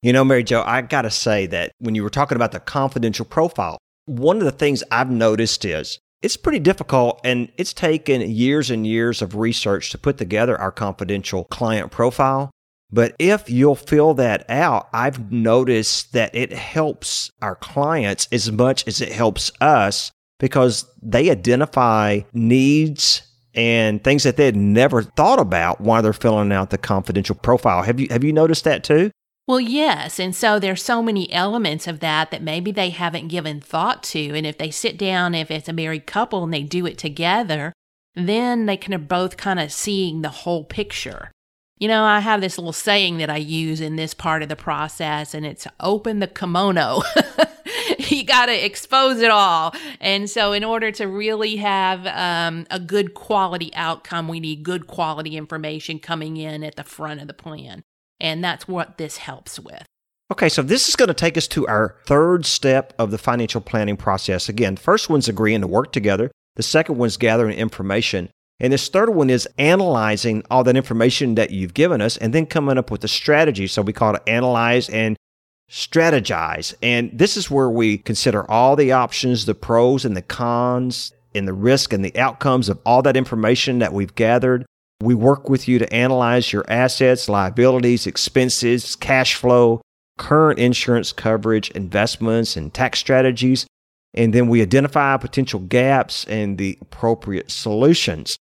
You 0.00 0.14
know, 0.14 0.24
Mary 0.24 0.44
Jo, 0.44 0.62
I 0.64 0.80
got 0.80 1.02
to 1.02 1.10
say 1.10 1.44
that 1.48 1.72
when 1.78 1.94
you 1.94 2.02
were 2.02 2.08
talking 2.08 2.36
about 2.36 2.52
the 2.52 2.60
confidential 2.60 3.26
profile, 3.26 3.76
one 4.06 4.38
of 4.38 4.44
the 4.44 4.52
things 4.52 4.82
I've 4.90 5.10
noticed 5.10 5.64
is 5.64 5.98
it's 6.22 6.36
pretty 6.36 6.58
difficult 6.58 7.20
and 7.22 7.52
it's 7.56 7.72
taken 7.74 8.22
years 8.22 8.70
and 8.70 8.86
years 8.86 9.20
of 9.20 9.36
research 9.36 9.90
to 9.90 9.98
put 9.98 10.16
together 10.16 10.58
our 10.58 10.72
confidential 10.72 11.44
client 11.44 11.92
profile. 11.92 12.50
But 12.90 13.14
if 13.18 13.50
you'll 13.50 13.74
fill 13.74 14.14
that 14.14 14.48
out, 14.48 14.88
I've 14.92 15.30
noticed 15.32 16.12
that 16.12 16.34
it 16.34 16.52
helps 16.52 17.30
our 17.42 17.56
clients 17.56 18.28
as 18.30 18.50
much 18.50 18.86
as 18.86 19.00
it 19.00 19.10
helps 19.10 19.50
us 19.60 20.12
because 20.38 20.86
they 21.02 21.30
identify 21.30 22.20
needs 22.32 23.22
and 23.54 24.02
things 24.04 24.22
that 24.22 24.36
they 24.36 24.44
had 24.44 24.56
never 24.56 25.02
thought 25.02 25.40
about 25.40 25.80
while 25.80 26.02
they're 26.02 26.12
filling 26.12 26.52
out 26.52 26.70
the 26.70 26.78
confidential 26.78 27.34
profile. 27.34 27.82
Have 27.82 27.98
you 27.98 28.06
have 28.10 28.22
you 28.22 28.32
noticed 28.32 28.64
that 28.64 28.84
too? 28.84 29.10
Well, 29.46 29.60
yes. 29.60 30.18
And 30.18 30.34
so 30.34 30.58
there's 30.58 30.82
so 30.82 31.02
many 31.02 31.32
elements 31.32 31.86
of 31.86 32.00
that 32.00 32.30
that 32.32 32.42
maybe 32.42 32.72
they 32.72 32.90
haven't 32.90 33.28
given 33.28 33.60
thought 33.60 34.02
to. 34.04 34.36
And 34.36 34.44
if 34.44 34.58
they 34.58 34.72
sit 34.72 34.98
down, 34.98 35.34
if 35.34 35.50
it's 35.50 35.68
a 35.68 35.72
married 35.72 36.06
couple 36.06 36.42
and 36.42 36.52
they 36.52 36.64
do 36.64 36.84
it 36.84 36.98
together, 36.98 37.72
then 38.16 38.66
they 38.66 38.76
can 38.76 39.00
both 39.04 39.36
kind 39.36 39.60
of 39.60 39.72
seeing 39.72 40.22
the 40.22 40.30
whole 40.30 40.64
picture. 40.64 41.30
You 41.78 41.88
know, 41.88 42.04
I 42.04 42.20
have 42.20 42.40
this 42.40 42.56
little 42.56 42.72
saying 42.72 43.18
that 43.18 43.30
I 43.30 43.36
use 43.36 43.80
in 43.82 43.96
this 43.96 44.14
part 44.14 44.42
of 44.42 44.48
the 44.48 44.56
process, 44.56 45.34
and 45.34 45.44
it's 45.44 45.66
open 45.78 46.20
the 46.20 46.26
kimono. 46.26 47.02
you 47.98 48.24
got 48.24 48.46
to 48.46 48.64
expose 48.64 49.20
it 49.20 49.30
all. 49.30 49.74
And 50.00 50.28
so, 50.30 50.54
in 50.54 50.64
order 50.64 50.90
to 50.92 51.04
really 51.06 51.56
have 51.56 52.06
um, 52.06 52.66
a 52.70 52.80
good 52.80 53.12
quality 53.12 53.70
outcome, 53.74 54.26
we 54.26 54.40
need 54.40 54.62
good 54.62 54.86
quality 54.86 55.36
information 55.36 55.98
coming 55.98 56.38
in 56.38 56.64
at 56.64 56.76
the 56.76 56.84
front 56.84 57.20
of 57.20 57.26
the 57.26 57.34
plan. 57.34 57.84
And 58.20 58.42
that's 58.42 58.66
what 58.66 58.98
this 58.98 59.18
helps 59.18 59.58
with. 59.58 59.84
Okay, 60.32 60.48
so 60.48 60.62
this 60.62 60.88
is 60.88 60.96
going 60.96 61.08
to 61.08 61.14
take 61.14 61.36
us 61.36 61.46
to 61.48 61.68
our 61.68 61.96
third 62.06 62.46
step 62.46 62.92
of 62.98 63.10
the 63.10 63.18
financial 63.18 63.60
planning 63.60 63.96
process. 63.96 64.48
Again, 64.48 64.76
first 64.76 65.08
one's 65.08 65.28
agreeing 65.28 65.60
to 65.60 65.68
work 65.68 65.92
together. 65.92 66.32
The 66.56 66.64
second 66.64 66.98
one's 66.98 67.16
gathering 67.16 67.56
information. 67.56 68.30
And 68.58 68.72
this 68.72 68.88
third 68.88 69.10
one 69.10 69.30
is 69.30 69.46
analyzing 69.58 70.42
all 70.50 70.64
that 70.64 70.76
information 70.76 71.34
that 71.34 71.50
you've 71.50 71.74
given 71.74 72.00
us 72.00 72.16
and 72.16 72.32
then 72.32 72.46
coming 72.46 72.78
up 72.78 72.90
with 72.90 73.04
a 73.04 73.08
strategy. 73.08 73.66
So 73.66 73.82
we 73.82 73.92
call 73.92 74.16
it 74.16 74.22
analyze 74.26 74.88
and 74.88 75.16
strategize. 75.70 76.74
And 76.82 77.10
this 77.16 77.36
is 77.36 77.50
where 77.50 77.70
we 77.70 77.98
consider 77.98 78.50
all 78.50 78.74
the 78.74 78.92
options, 78.92 79.46
the 79.46 79.54
pros 79.54 80.04
and 80.04 80.16
the 80.16 80.22
cons, 80.22 81.12
and 81.34 81.46
the 81.46 81.52
risk 81.52 81.92
and 81.92 82.04
the 82.04 82.16
outcomes 82.18 82.68
of 82.68 82.80
all 82.86 83.02
that 83.02 83.16
information 83.16 83.78
that 83.80 83.92
we've 83.92 84.14
gathered. 84.14 84.64
We 85.00 85.14
work 85.14 85.48
with 85.48 85.68
you 85.68 85.78
to 85.78 85.92
analyze 85.92 86.52
your 86.52 86.64
assets, 86.68 87.28
liabilities, 87.28 88.06
expenses, 88.06 88.96
cash 88.96 89.34
flow, 89.34 89.82
current 90.18 90.58
insurance 90.58 91.12
coverage, 91.12 91.70
investments, 91.72 92.56
and 92.56 92.72
tax 92.72 92.98
strategies. 92.98 93.66
And 94.14 94.32
then 94.32 94.48
we 94.48 94.62
identify 94.62 95.16
potential 95.18 95.60
gaps 95.60 96.24
and 96.24 96.56
the 96.56 96.78
appropriate 96.80 97.50
solutions. 97.50 98.36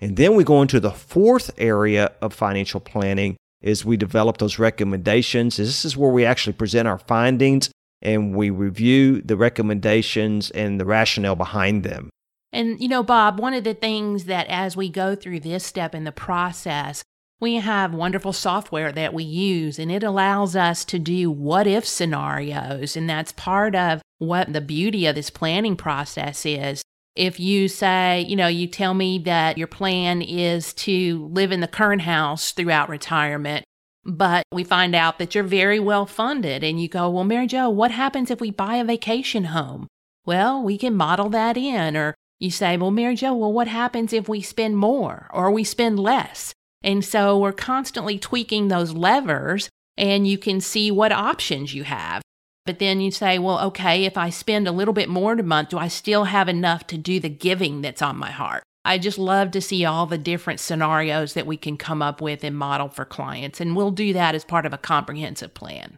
And 0.00 0.16
then 0.16 0.36
we 0.36 0.44
go 0.44 0.62
into 0.62 0.78
the 0.78 0.92
fourth 0.92 1.50
area 1.58 2.12
of 2.22 2.32
financial 2.32 2.78
planning 2.78 3.36
is 3.60 3.84
we 3.84 3.96
develop 3.96 4.38
those 4.38 4.60
recommendations. 4.60 5.56
This 5.56 5.84
is 5.84 5.96
where 5.96 6.12
we 6.12 6.24
actually 6.24 6.52
present 6.52 6.86
our 6.86 6.98
findings 6.98 7.70
and 8.00 8.36
we 8.36 8.50
review 8.50 9.20
the 9.22 9.36
recommendations 9.36 10.52
and 10.52 10.78
the 10.78 10.84
rationale 10.84 11.34
behind 11.34 11.82
them. 11.82 12.10
And, 12.52 12.80
you 12.80 12.88
know, 12.88 13.02
Bob, 13.02 13.38
one 13.38 13.54
of 13.54 13.64
the 13.64 13.74
things 13.74 14.24
that 14.24 14.46
as 14.48 14.76
we 14.76 14.88
go 14.88 15.14
through 15.14 15.40
this 15.40 15.64
step 15.64 15.94
in 15.94 16.04
the 16.04 16.12
process, 16.12 17.02
we 17.40 17.56
have 17.56 17.94
wonderful 17.94 18.32
software 18.32 18.90
that 18.90 19.14
we 19.14 19.22
use, 19.22 19.78
and 19.78 19.92
it 19.92 20.02
allows 20.02 20.56
us 20.56 20.84
to 20.86 20.98
do 20.98 21.30
what 21.30 21.66
if 21.66 21.84
scenarios. 21.86 22.96
And 22.96 23.08
that's 23.08 23.32
part 23.32 23.74
of 23.74 24.00
what 24.18 24.52
the 24.52 24.60
beauty 24.60 25.06
of 25.06 25.14
this 25.14 25.30
planning 25.30 25.76
process 25.76 26.44
is. 26.44 26.82
If 27.14 27.38
you 27.38 27.68
say, 27.68 28.24
you 28.28 28.34
know, 28.34 28.48
you 28.48 28.66
tell 28.66 28.94
me 28.94 29.18
that 29.20 29.58
your 29.58 29.66
plan 29.66 30.22
is 30.22 30.72
to 30.74 31.28
live 31.32 31.52
in 31.52 31.60
the 31.60 31.68
current 31.68 32.02
house 32.02 32.52
throughout 32.52 32.88
retirement, 32.88 33.64
but 34.04 34.42
we 34.52 34.64
find 34.64 34.94
out 34.94 35.18
that 35.18 35.34
you're 35.34 35.44
very 35.44 35.78
well 35.78 36.06
funded, 36.06 36.64
and 36.64 36.80
you 36.80 36.88
go, 36.88 37.10
well, 37.10 37.24
Mary 37.24 37.46
Jo, 37.46 37.68
what 37.68 37.90
happens 37.90 38.30
if 38.30 38.40
we 38.40 38.50
buy 38.50 38.76
a 38.76 38.84
vacation 38.84 39.44
home? 39.44 39.86
Well, 40.24 40.62
we 40.62 40.78
can 40.78 40.94
model 40.96 41.28
that 41.30 41.56
in, 41.56 41.96
or 41.96 42.14
you 42.38 42.50
say, 42.50 42.76
well, 42.76 42.90
Mary 42.90 43.16
Jo, 43.16 43.34
well, 43.34 43.52
what 43.52 43.68
happens 43.68 44.12
if 44.12 44.28
we 44.28 44.40
spend 44.40 44.76
more 44.76 45.28
or 45.32 45.50
we 45.50 45.64
spend 45.64 45.98
less? 45.98 46.52
And 46.82 47.04
so 47.04 47.38
we're 47.38 47.52
constantly 47.52 48.18
tweaking 48.18 48.68
those 48.68 48.92
levers 48.92 49.68
and 49.96 50.26
you 50.26 50.38
can 50.38 50.60
see 50.60 50.90
what 50.90 51.12
options 51.12 51.74
you 51.74 51.84
have. 51.84 52.22
But 52.64 52.78
then 52.78 53.00
you 53.00 53.10
say, 53.10 53.38
well, 53.38 53.58
okay, 53.68 54.04
if 54.04 54.16
I 54.16 54.30
spend 54.30 54.68
a 54.68 54.72
little 54.72 54.94
bit 54.94 55.08
more 55.08 55.32
a 55.32 55.42
month, 55.42 55.70
do 55.70 55.78
I 55.78 55.88
still 55.88 56.24
have 56.24 56.48
enough 56.48 56.86
to 56.88 56.98
do 56.98 57.18
the 57.18 57.30
giving 57.30 57.80
that's 57.80 58.02
on 58.02 58.16
my 58.16 58.30
heart? 58.30 58.62
I 58.84 58.98
just 58.98 59.18
love 59.18 59.50
to 59.50 59.60
see 59.60 59.84
all 59.84 60.06
the 60.06 60.18
different 60.18 60.60
scenarios 60.60 61.34
that 61.34 61.46
we 61.46 61.56
can 61.56 61.76
come 61.76 62.00
up 62.00 62.20
with 62.20 62.44
and 62.44 62.56
model 62.56 62.88
for 62.88 63.04
clients. 63.04 63.60
And 63.60 63.74
we'll 63.74 63.90
do 63.90 64.12
that 64.12 64.34
as 64.34 64.44
part 64.44 64.66
of 64.66 64.72
a 64.72 64.78
comprehensive 64.78 65.54
plan. 65.54 65.96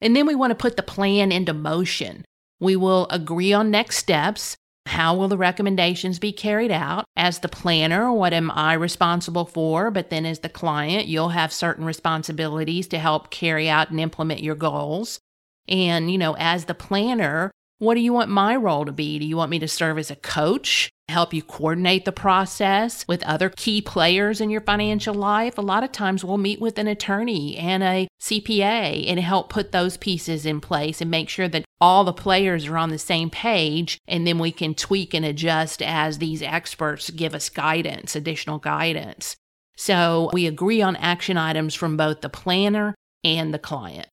And 0.00 0.14
then 0.14 0.26
we 0.26 0.34
want 0.34 0.50
to 0.50 0.54
put 0.54 0.76
the 0.76 0.82
plan 0.82 1.32
into 1.32 1.52
motion. 1.52 2.24
We 2.60 2.76
will 2.76 3.06
agree 3.10 3.52
on 3.52 3.70
next 3.70 3.96
steps. 3.96 4.56
How 4.86 5.14
will 5.14 5.28
the 5.28 5.36
recommendations 5.36 6.18
be 6.18 6.32
carried 6.32 6.70
out? 6.70 7.04
As 7.16 7.38
the 7.38 7.48
planner, 7.48 8.12
what 8.12 8.32
am 8.32 8.50
I 8.50 8.74
responsible 8.74 9.44
for? 9.44 9.90
But 9.90 10.10
then 10.10 10.26
as 10.26 10.40
the 10.40 10.48
client, 10.48 11.06
you'll 11.06 11.30
have 11.30 11.52
certain 11.52 11.84
responsibilities 11.84 12.88
to 12.88 12.98
help 12.98 13.30
carry 13.30 13.68
out 13.68 13.90
and 13.90 14.00
implement 14.00 14.42
your 14.42 14.54
goals. 14.54 15.20
And, 15.68 16.10
you 16.10 16.18
know, 16.18 16.34
as 16.38 16.64
the 16.64 16.74
planner, 16.74 17.50
what 17.78 17.94
do 17.94 18.00
you 18.00 18.12
want 18.12 18.28
my 18.28 18.56
role 18.56 18.84
to 18.84 18.92
be? 18.92 19.18
Do 19.18 19.24
you 19.24 19.38
want 19.38 19.50
me 19.50 19.58
to 19.60 19.68
serve 19.68 19.96
as 19.96 20.10
a 20.10 20.16
coach, 20.16 20.90
help 21.08 21.32
you 21.32 21.42
coordinate 21.42 22.04
the 22.04 22.12
process 22.12 23.06
with 23.08 23.22
other 23.22 23.48
key 23.48 23.80
players 23.80 24.40
in 24.40 24.50
your 24.50 24.60
financial 24.60 25.14
life? 25.14 25.56
A 25.56 25.62
lot 25.62 25.82
of 25.82 25.90
times 25.90 26.22
we'll 26.22 26.36
meet 26.36 26.60
with 26.60 26.78
an 26.78 26.88
attorney 26.88 27.56
and 27.56 27.82
a 27.82 28.06
CPA 28.20 29.08
and 29.08 29.18
help 29.18 29.48
put 29.48 29.72
those 29.72 29.96
pieces 29.96 30.44
in 30.44 30.60
place 30.60 31.00
and 31.00 31.10
make 31.10 31.30
sure 31.30 31.48
that 31.48 31.64
all 31.80 32.04
the 32.04 32.12
players 32.12 32.66
are 32.66 32.76
on 32.76 32.90
the 32.90 32.98
same 32.98 33.30
page. 33.30 33.98
And 34.06 34.26
then 34.26 34.38
we 34.38 34.52
can 34.52 34.74
tweak 34.74 35.14
and 35.14 35.24
adjust 35.24 35.82
as 35.82 36.18
these 36.18 36.42
experts 36.42 37.10
give 37.10 37.34
us 37.34 37.48
guidance, 37.48 38.14
additional 38.14 38.58
guidance. 38.58 39.36
So 39.76 40.30
we 40.32 40.46
agree 40.46 40.82
on 40.82 40.96
action 40.96 41.36
items 41.36 41.74
from 41.74 41.96
both 41.96 42.20
the 42.20 42.28
planner 42.28 42.94
and 43.24 43.54
the 43.54 43.58
client. 43.58 44.08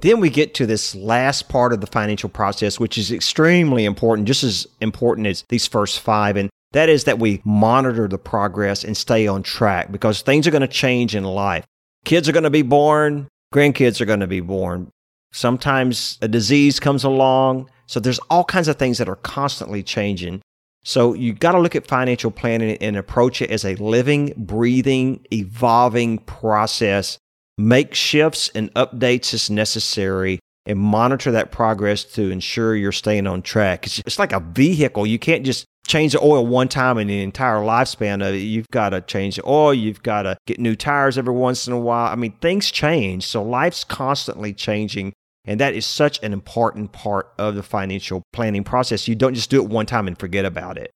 Then 0.00 0.20
we 0.20 0.30
get 0.30 0.54
to 0.54 0.66
this 0.66 0.94
last 0.94 1.48
part 1.48 1.72
of 1.72 1.80
the 1.80 1.86
financial 1.86 2.28
process, 2.28 2.80
which 2.80 2.98
is 2.98 3.12
extremely 3.12 3.84
important, 3.84 4.26
just 4.26 4.44
as 4.44 4.66
important 4.80 5.26
as 5.26 5.44
these 5.48 5.66
first 5.66 6.00
five. 6.00 6.36
And 6.36 6.50
that 6.72 6.88
is 6.88 7.04
that 7.04 7.18
we 7.18 7.40
monitor 7.44 8.08
the 8.08 8.18
progress 8.18 8.82
and 8.82 8.96
stay 8.96 9.26
on 9.26 9.42
track 9.42 9.92
because 9.92 10.22
things 10.22 10.46
are 10.46 10.50
going 10.50 10.62
to 10.62 10.68
change 10.68 11.14
in 11.14 11.24
life. 11.24 11.64
Kids 12.04 12.28
are 12.28 12.32
going 12.32 12.44
to 12.44 12.50
be 12.50 12.62
born, 12.62 13.28
grandkids 13.52 14.00
are 14.00 14.06
going 14.06 14.20
to 14.20 14.26
be 14.26 14.40
born. 14.40 14.90
Sometimes 15.34 16.16
a 16.22 16.28
disease 16.28 16.78
comes 16.78 17.02
along. 17.02 17.68
So 17.86 17.98
there's 17.98 18.20
all 18.30 18.44
kinds 18.44 18.68
of 18.68 18.76
things 18.76 18.98
that 18.98 19.08
are 19.08 19.16
constantly 19.16 19.82
changing. 19.82 20.40
So 20.84 21.12
you 21.12 21.32
got 21.32 21.52
to 21.52 21.58
look 21.58 21.74
at 21.74 21.88
financial 21.88 22.30
planning 22.30 22.76
and 22.80 22.96
approach 22.96 23.42
it 23.42 23.50
as 23.50 23.64
a 23.64 23.74
living, 23.74 24.32
breathing, 24.36 25.26
evolving 25.32 26.18
process. 26.18 27.18
Make 27.58 27.94
shifts 27.94 28.48
and 28.54 28.72
updates 28.74 29.34
as 29.34 29.50
necessary 29.50 30.38
and 30.66 30.78
monitor 30.78 31.32
that 31.32 31.50
progress 31.50 32.04
to 32.04 32.30
ensure 32.30 32.76
you're 32.76 32.92
staying 32.92 33.26
on 33.26 33.42
track. 33.42 33.86
It's, 33.86 33.98
it's 34.06 34.18
like 34.20 34.32
a 34.32 34.38
vehicle. 34.40 35.04
You 35.04 35.18
can't 35.18 35.44
just 35.44 35.64
change 35.84 36.12
the 36.12 36.22
oil 36.22 36.46
one 36.46 36.68
time 36.68 36.96
in 36.96 37.08
the 37.08 37.22
entire 37.22 37.56
lifespan 37.56 38.26
of 38.26 38.36
it. 38.36 38.38
You've 38.38 38.70
got 38.70 38.90
to 38.90 39.00
change 39.00 39.34
the 39.34 39.46
oil. 39.48 39.74
You've 39.74 40.02
got 40.04 40.22
to 40.22 40.36
get 40.46 40.60
new 40.60 40.76
tires 40.76 41.18
every 41.18 41.34
once 41.34 41.66
in 41.66 41.72
a 41.72 41.78
while. 41.78 42.12
I 42.12 42.14
mean, 42.14 42.36
things 42.40 42.70
change. 42.70 43.26
So 43.26 43.42
life's 43.42 43.82
constantly 43.82 44.54
changing. 44.54 45.12
And 45.44 45.60
that 45.60 45.74
is 45.74 45.84
such 45.84 46.22
an 46.22 46.32
important 46.32 46.92
part 46.92 47.32
of 47.38 47.54
the 47.54 47.62
financial 47.62 48.22
planning 48.32 48.64
process. 48.64 49.08
You 49.08 49.14
don't 49.14 49.34
just 49.34 49.50
do 49.50 49.62
it 49.62 49.68
one 49.68 49.86
time 49.86 50.08
and 50.08 50.18
forget 50.18 50.44
about 50.44 50.78
it. 50.78 50.90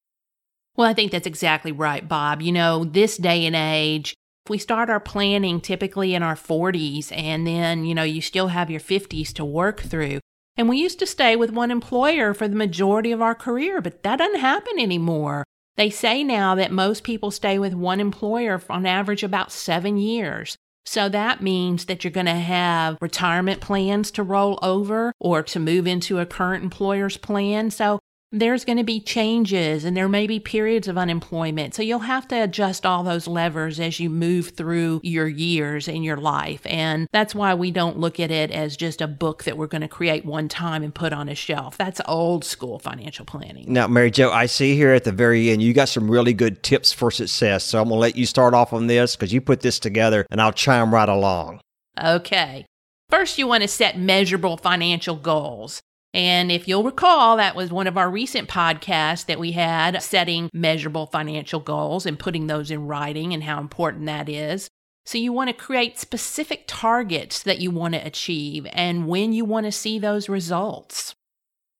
Well, 0.75 0.87
I 0.87 0.93
think 0.93 1.11
that's 1.11 1.27
exactly 1.27 1.71
right, 1.71 2.07
Bob. 2.07 2.41
You 2.41 2.51
know, 2.51 2.83
this 2.83 3.17
day 3.17 3.45
and 3.45 3.55
age, 3.55 4.15
if 4.45 4.49
we 4.49 4.57
start 4.57 4.89
our 4.89 4.99
planning 4.99 5.61
typically 5.61 6.15
in 6.15 6.23
our 6.23 6.35
40s, 6.35 7.11
and 7.11 7.45
then, 7.45 7.85
you 7.85 7.93
know, 7.93 8.03
you 8.03 8.21
still 8.21 8.47
have 8.47 8.71
your 8.71 8.79
50s 8.79 9.33
to 9.33 9.45
work 9.45 9.81
through. 9.81 10.19
And 10.57 10.67
we 10.67 10.77
used 10.77 10.99
to 10.99 11.05
stay 11.05 11.35
with 11.35 11.51
one 11.51 11.71
employer 11.71 12.33
for 12.33 12.47
the 12.47 12.55
majority 12.55 13.11
of 13.11 13.21
our 13.21 13.35
career, 13.35 13.81
but 13.81 14.03
that 14.03 14.17
doesn't 14.17 14.39
happen 14.39 14.79
anymore. 14.79 15.43
They 15.77 15.89
say 15.89 16.23
now 16.23 16.55
that 16.55 16.71
most 16.71 17.03
people 17.03 17.31
stay 17.31 17.59
with 17.59 17.73
one 17.73 18.01
employer 18.01 18.61
on 18.69 18.85
average 18.85 19.23
about 19.23 19.51
seven 19.51 19.97
years. 19.97 20.57
So 20.85 21.09
that 21.09 21.41
means 21.41 21.85
that 21.85 22.03
you're 22.03 22.11
going 22.11 22.25
to 22.25 22.33
have 22.33 22.97
retirement 23.01 23.61
plans 23.61 24.11
to 24.11 24.23
roll 24.23 24.57
over 24.61 25.13
or 25.19 25.43
to 25.43 25.59
move 25.59 25.85
into 25.85 26.19
a 26.19 26.25
current 26.25 26.63
employer's 26.63 27.17
plan. 27.17 27.69
So 27.69 27.99
there's 28.31 28.63
going 28.63 28.77
to 28.77 28.83
be 28.83 28.99
changes 28.99 29.83
and 29.83 29.97
there 29.97 30.07
may 30.07 30.27
be 30.27 30.39
periods 30.39 30.87
of 30.87 30.97
unemployment. 30.97 31.73
So 31.73 31.81
you'll 31.81 31.99
have 31.99 32.27
to 32.27 32.43
adjust 32.43 32.85
all 32.85 33.03
those 33.03 33.27
levers 33.27 33.79
as 33.79 33.99
you 33.99 34.09
move 34.09 34.49
through 34.49 35.01
your 35.03 35.27
years 35.27 35.87
in 35.87 36.03
your 36.03 36.17
life. 36.17 36.61
And 36.65 37.07
that's 37.11 37.33
why 37.33 37.53
we 37.55 37.71
don't 37.71 37.97
look 37.97 38.19
at 38.19 38.29
it 38.29 38.51
as 38.51 38.77
just 38.77 39.01
a 39.01 39.07
book 39.07 39.43
that 39.45 39.57
we're 39.57 39.67
going 39.67 39.81
to 39.81 39.87
create 39.87 40.25
one 40.25 40.47
time 40.47 40.83
and 40.83 40.93
put 40.93 41.13
on 41.13 41.27
a 41.27 41.35
shelf. 41.35 41.77
That's 41.77 42.01
old 42.05 42.45
school 42.45 42.77
financial 42.77 43.25
planning. 43.25 43.71
Now, 43.71 43.87
Mary 43.87 44.11
Jo, 44.11 44.31
I 44.31 44.45
see 44.45 44.75
here 44.75 44.93
at 44.93 45.03
the 45.03 45.11
very 45.11 45.49
end, 45.49 45.63
you 45.63 45.73
got 45.73 45.89
some 45.89 46.09
really 46.09 46.33
good 46.33 46.61
tips 46.61 46.93
for 46.93 47.09
success. 47.09 47.63
So 47.63 47.79
I'm 47.79 47.89
going 47.89 47.97
to 47.97 48.01
let 48.01 48.15
you 48.15 48.25
start 48.25 48.53
off 48.53 48.73
on 48.73 48.87
this 48.87 49.15
because 49.15 49.33
you 49.33 49.41
put 49.41 49.61
this 49.61 49.79
together 49.79 50.25
and 50.29 50.41
I'll 50.41 50.53
chime 50.53 50.93
right 50.93 51.09
along. 51.09 51.61
Okay. 52.01 52.65
First, 53.09 53.39
you 53.39 53.47
want 53.47 53.63
to 53.63 53.67
set 53.67 53.97
measurable 53.97 54.55
financial 54.55 55.15
goals. 55.15 55.81
And 56.13 56.51
if 56.51 56.67
you'll 56.67 56.83
recall, 56.83 57.37
that 57.37 57.55
was 57.55 57.71
one 57.71 57.87
of 57.87 57.97
our 57.97 58.09
recent 58.09 58.49
podcasts 58.49 59.25
that 59.27 59.39
we 59.39 59.51
had 59.51 60.01
setting 60.01 60.49
measurable 60.53 61.05
financial 61.05 61.59
goals 61.59 62.05
and 62.05 62.17
putting 62.17 62.47
those 62.47 62.71
in 62.71 62.87
writing 62.87 63.33
and 63.33 63.43
how 63.43 63.59
important 63.59 64.05
that 64.07 64.27
is. 64.27 64.67
So, 65.05 65.17
you 65.17 65.33
want 65.33 65.49
to 65.49 65.53
create 65.55 65.97
specific 65.97 66.65
targets 66.67 67.41
that 67.43 67.59
you 67.59 67.71
want 67.71 67.95
to 67.95 68.05
achieve 68.05 68.67
and 68.73 69.07
when 69.07 69.33
you 69.33 69.45
want 69.45 69.65
to 69.65 69.71
see 69.71 69.97
those 69.97 70.29
results. 70.29 71.15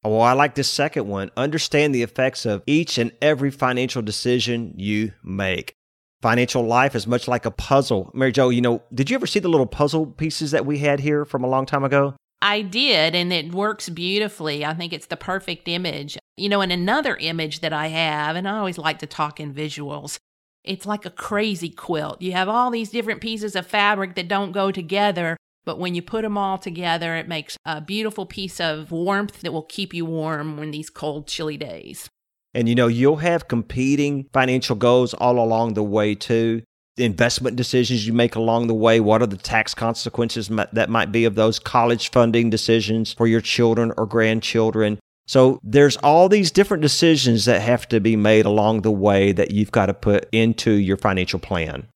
Well, 0.03 0.21
I 0.21 0.33
like 0.33 0.55
this 0.55 0.71
second 0.71 1.07
one. 1.07 1.29
Understand 1.35 1.93
the 1.93 2.03
effects 2.03 2.45
of 2.45 2.63
each 2.65 2.97
and 2.97 3.11
every 3.21 3.51
financial 3.51 4.01
decision 4.01 4.73
you 4.77 5.11
make. 5.23 5.73
Financial 6.21 6.63
life 6.63 6.95
is 6.95 7.05
much 7.05 7.27
like 7.27 7.45
a 7.45 7.51
puzzle. 7.51 8.11
Mary 8.13 8.31
Jo, 8.31 8.49
you 8.49 8.61
know, 8.61 8.81
did 8.93 9.09
you 9.09 9.15
ever 9.15 9.27
see 9.27 9.39
the 9.39 9.49
little 9.49 9.65
puzzle 9.65 10.05
pieces 10.05 10.51
that 10.51 10.65
we 10.65 10.79
had 10.79 10.99
here 10.99 11.25
from 11.25 11.43
a 11.43 11.49
long 11.49 11.65
time 11.65 11.83
ago? 11.83 12.15
I 12.41 12.61
did, 12.61 13.15
and 13.15 13.33
it 13.33 13.53
works 13.53 13.89
beautifully. 13.89 14.65
I 14.65 14.73
think 14.73 14.93
it's 14.93 15.07
the 15.07 15.17
perfect 15.17 15.67
image. 15.67 16.17
You 16.37 16.49
know, 16.49 16.61
and 16.61 16.71
another 16.71 17.17
image 17.17 17.59
that 17.59 17.73
I 17.73 17.87
have, 17.87 18.35
and 18.35 18.47
I 18.47 18.57
always 18.57 18.77
like 18.77 18.99
to 18.99 19.07
talk 19.07 19.39
in 19.39 19.53
visuals, 19.53 20.17
it's 20.63 20.85
like 20.85 21.05
a 21.05 21.09
crazy 21.09 21.69
quilt. 21.69 22.21
You 22.21 22.31
have 22.33 22.47
all 22.47 22.71
these 22.71 22.91
different 22.91 23.21
pieces 23.21 23.55
of 23.55 23.67
fabric 23.67 24.15
that 24.15 24.27
don't 24.27 24.51
go 24.51 24.71
together, 24.71 25.35
but 25.65 25.79
when 25.79 25.95
you 25.95 26.01
put 26.01 26.21
them 26.21 26.37
all 26.37 26.57
together, 26.57 27.15
it 27.15 27.27
makes 27.27 27.57
a 27.65 27.81
beautiful 27.81 28.25
piece 28.25 28.59
of 28.59 28.91
warmth 28.91 29.41
that 29.41 29.51
will 29.51 29.63
keep 29.63 29.93
you 29.93 30.05
warm 30.05 30.57
when 30.57 30.71
these 30.71 30.89
cold, 30.89 31.27
chilly 31.27 31.57
days. 31.57 32.09
And 32.53 32.67
you 32.67 32.75
know, 32.75 32.87
you'll 32.87 33.17
have 33.17 33.47
competing 33.47 34.27
financial 34.33 34.75
goals 34.75 35.13
all 35.13 35.39
along 35.39 35.73
the 35.73 35.83
way 35.83 36.15
too 36.15 36.63
investment 36.99 37.55
decisions 37.55 38.05
you 38.05 38.13
make 38.13 38.35
along 38.35 38.67
the 38.67 38.73
way? 38.73 38.99
What 38.99 39.21
are 39.21 39.27
the 39.27 39.37
tax 39.37 39.73
consequences 39.73 40.49
that 40.49 40.89
might 40.89 41.11
be 41.11 41.25
of 41.25 41.35
those 41.35 41.59
college 41.59 42.11
funding 42.11 42.49
decisions 42.49 43.13
for 43.13 43.27
your 43.27 43.41
children 43.41 43.91
or 43.97 44.05
grandchildren? 44.05 44.99
So 45.27 45.59
there's 45.63 45.97
all 45.97 46.27
these 46.27 46.51
different 46.51 46.81
decisions 46.81 47.45
that 47.45 47.61
have 47.61 47.87
to 47.89 47.99
be 47.99 48.15
made 48.15 48.45
along 48.45 48.81
the 48.81 48.91
way 48.91 49.31
that 49.31 49.51
you've 49.51 49.71
got 49.71 49.85
to 49.85 49.93
put 49.93 50.27
into 50.31 50.71
your 50.71 50.97
financial 50.97 51.39
plan. 51.39 51.87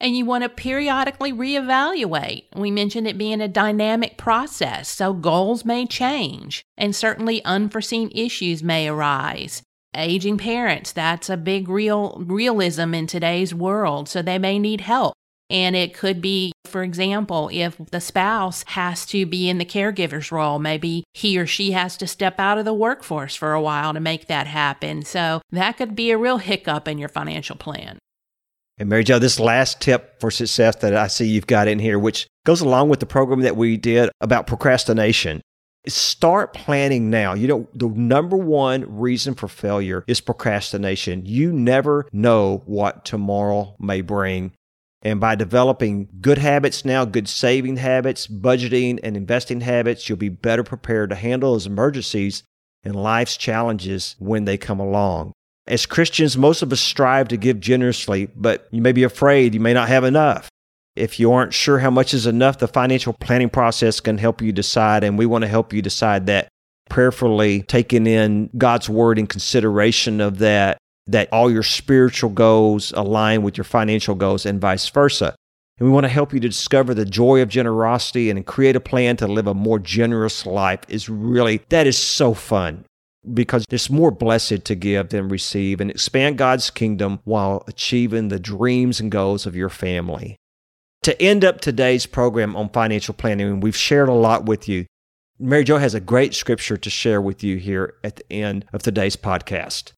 And 0.00 0.16
you 0.16 0.24
want 0.24 0.42
to 0.42 0.48
periodically 0.48 1.32
reevaluate. 1.32 2.46
We 2.56 2.72
mentioned 2.72 3.06
it 3.06 3.16
being 3.16 3.40
a 3.40 3.46
dynamic 3.46 4.18
process, 4.18 4.88
so 4.88 5.12
goals 5.12 5.64
may 5.64 5.86
change, 5.86 6.64
and 6.76 6.94
certainly 6.94 7.44
unforeseen 7.44 8.10
issues 8.12 8.64
may 8.64 8.88
arise 8.88 9.62
aging 9.94 10.38
parents. 10.38 10.92
That's 10.92 11.28
a 11.28 11.36
big 11.36 11.68
real 11.68 12.22
realism 12.24 12.94
in 12.94 13.06
today's 13.06 13.54
world. 13.54 14.08
So 14.08 14.22
they 14.22 14.38
may 14.38 14.58
need 14.58 14.82
help. 14.82 15.14
And 15.50 15.76
it 15.76 15.94
could 15.94 16.22
be 16.22 16.52
for 16.64 16.82
example 16.82 17.50
if 17.52 17.76
the 17.90 18.00
spouse 18.00 18.64
has 18.68 19.04
to 19.04 19.26
be 19.26 19.50
in 19.50 19.58
the 19.58 19.64
caregiver's 19.64 20.32
role 20.32 20.58
maybe 20.58 21.04
he 21.12 21.38
or 21.38 21.46
she 21.46 21.72
has 21.72 21.98
to 21.98 22.06
step 22.06 22.40
out 22.40 22.56
of 22.56 22.64
the 22.64 22.72
workforce 22.72 23.36
for 23.36 23.52
a 23.52 23.60
while 23.60 23.92
to 23.92 24.00
make 24.00 24.26
that 24.28 24.46
happen. 24.46 25.02
So 25.02 25.42
that 25.50 25.76
could 25.76 25.94
be 25.94 26.10
a 26.10 26.16
real 26.16 26.38
hiccup 26.38 26.88
in 26.88 26.96
your 26.96 27.10
financial 27.10 27.56
plan. 27.56 27.98
And 28.78 28.88
Mary 28.88 29.04
Jo, 29.04 29.18
this 29.18 29.38
last 29.38 29.80
tip 29.80 30.18
for 30.18 30.30
success 30.30 30.76
that 30.76 30.96
I 30.96 31.06
see 31.06 31.26
you've 31.26 31.46
got 31.46 31.68
in 31.68 31.78
here, 31.78 31.98
which 31.98 32.26
goes 32.46 32.62
along 32.62 32.88
with 32.88 33.00
the 33.00 33.06
program 33.06 33.42
that 33.42 33.56
we 33.56 33.76
did 33.76 34.10
about 34.20 34.46
procrastination. 34.46 35.42
Start 35.88 36.54
planning 36.54 37.10
now. 37.10 37.34
You 37.34 37.48
know, 37.48 37.68
the 37.74 37.88
number 37.88 38.36
one 38.36 38.84
reason 38.98 39.34
for 39.34 39.48
failure 39.48 40.04
is 40.06 40.20
procrastination. 40.20 41.26
You 41.26 41.52
never 41.52 42.06
know 42.12 42.62
what 42.66 43.04
tomorrow 43.04 43.74
may 43.80 44.00
bring. 44.00 44.52
And 45.02 45.18
by 45.18 45.34
developing 45.34 46.08
good 46.20 46.38
habits 46.38 46.84
now, 46.84 47.04
good 47.04 47.28
saving 47.28 47.78
habits, 47.78 48.28
budgeting, 48.28 49.00
and 49.02 49.16
investing 49.16 49.62
habits, 49.62 50.08
you'll 50.08 50.18
be 50.18 50.28
better 50.28 50.62
prepared 50.62 51.10
to 51.10 51.16
handle 51.16 51.52
those 51.52 51.66
emergencies 51.66 52.44
and 52.84 52.94
life's 52.94 53.36
challenges 53.36 54.14
when 54.20 54.44
they 54.44 54.56
come 54.56 54.78
along. 54.78 55.32
As 55.66 55.86
Christians, 55.86 56.36
most 56.36 56.62
of 56.62 56.72
us 56.72 56.80
strive 56.80 57.28
to 57.28 57.36
give 57.36 57.58
generously, 57.58 58.26
but 58.36 58.68
you 58.70 58.82
may 58.82 58.92
be 58.92 59.02
afraid 59.02 59.54
you 59.54 59.60
may 59.60 59.74
not 59.74 59.88
have 59.88 60.04
enough. 60.04 60.48
If 60.94 61.18
you 61.18 61.32
aren't 61.32 61.54
sure 61.54 61.78
how 61.78 61.90
much 61.90 62.12
is 62.12 62.26
enough, 62.26 62.58
the 62.58 62.68
financial 62.68 63.14
planning 63.14 63.48
process 63.48 64.00
can 64.00 64.18
help 64.18 64.42
you 64.42 64.52
decide, 64.52 65.04
and 65.04 65.16
we 65.16 65.26
want 65.26 65.42
to 65.42 65.48
help 65.48 65.72
you 65.72 65.80
decide 65.80 66.26
that 66.26 66.48
prayerfully, 66.90 67.62
taking 67.62 68.06
in 68.06 68.50
God's 68.58 68.88
word 68.88 69.18
in 69.18 69.26
consideration 69.26 70.20
of 70.20 70.38
that, 70.38 70.76
that 71.06 71.32
all 71.32 71.50
your 71.50 71.62
spiritual 71.62 72.28
goals 72.28 72.92
align 72.92 73.42
with 73.42 73.56
your 73.56 73.64
financial 73.64 74.14
goals 74.14 74.44
and 74.44 74.60
vice 74.60 74.88
versa. 74.90 75.34
And 75.78 75.88
we 75.88 75.94
want 75.94 76.04
to 76.04 76.10
help 76.10 76.34
you 76.34 76.40
to 76.40 76.48
discover 76.48 76.92
the 76.92 77.06
joy 77.06 77.40
of 77.40 77.48
generosity 77.48 78.28
and 78.28 78.44
create 78.44 78.76
a 78.76 78.80
plan 78.80 79.16
to 79.16 79.26
live 79.26 79.46
a 79.46 79.54
more 79.54 79.78
generous 79.78 80.44
life 80.44 80.80
is 80.88 81.08
really, 81.08 81.62
that 81.70 81.86
is 81.86 81.96
so 81.96 82.34
fun 82.34 82.84
because 83.32 83.64
it's 83.70 83.88
more 83.88 84.10
blessed 84.10 84.64
to 84.66 84.74
give 84.74 85.08
than 85.08 85.28
receive 85.28 85.80
and 85.80 85.90
expand 85.90 86.36
God's 86.36 86.68
kingdom 86.70 87.20
while 87.24 87.64
achieving 87.66 88.28
the 88.28 88.38
dreams 88.38 89.00
and 89.00 89.10
goals 89.10 89.46
of 89.46 89.56
your 89.56 89.70
family. 89.70 90.36
To 91.02 91.20
end 91.20 91.44
up 91.44 91.60
today's 91.60 92.06
program 92.06 92.54
on 92.54 92.68
financial 92.68 93.12
planning, 93.12 93.48
and 93.48 93.62
we've 93.62 93.76
shared 93.76 94.08
a 94.08 94.14
lot 94.14 94.44
with 94.44 94.68
you. 94.68 94.86
Mary 95.36 95.64
Jo 95.64 95.78
has 95.78 95.94
a 95.94 96.00
great 96.00 96.32
scripture 96.32 96.76
to 96.76 96.90
share 96.90 97.20
with 97.20 97.42
you 97.42 97.56
here 97.56 97.94
at 98.04 98.14
the 98.16 98.32
end 98.32 98.66
of 98.72 98.84
today's 98.84 99.16
podcast. 99.16 99.94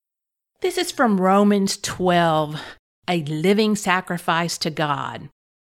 This 0.63 0.79
is 0.79 0.91
from 0.91 1.21
Romans 1.21 1.77
12, 1.77 2.59
a 3.07 3.23
living 3.25 3.77
sacrifice 3.77 4.57
to 4.57 4.71
God. 4.71 5.29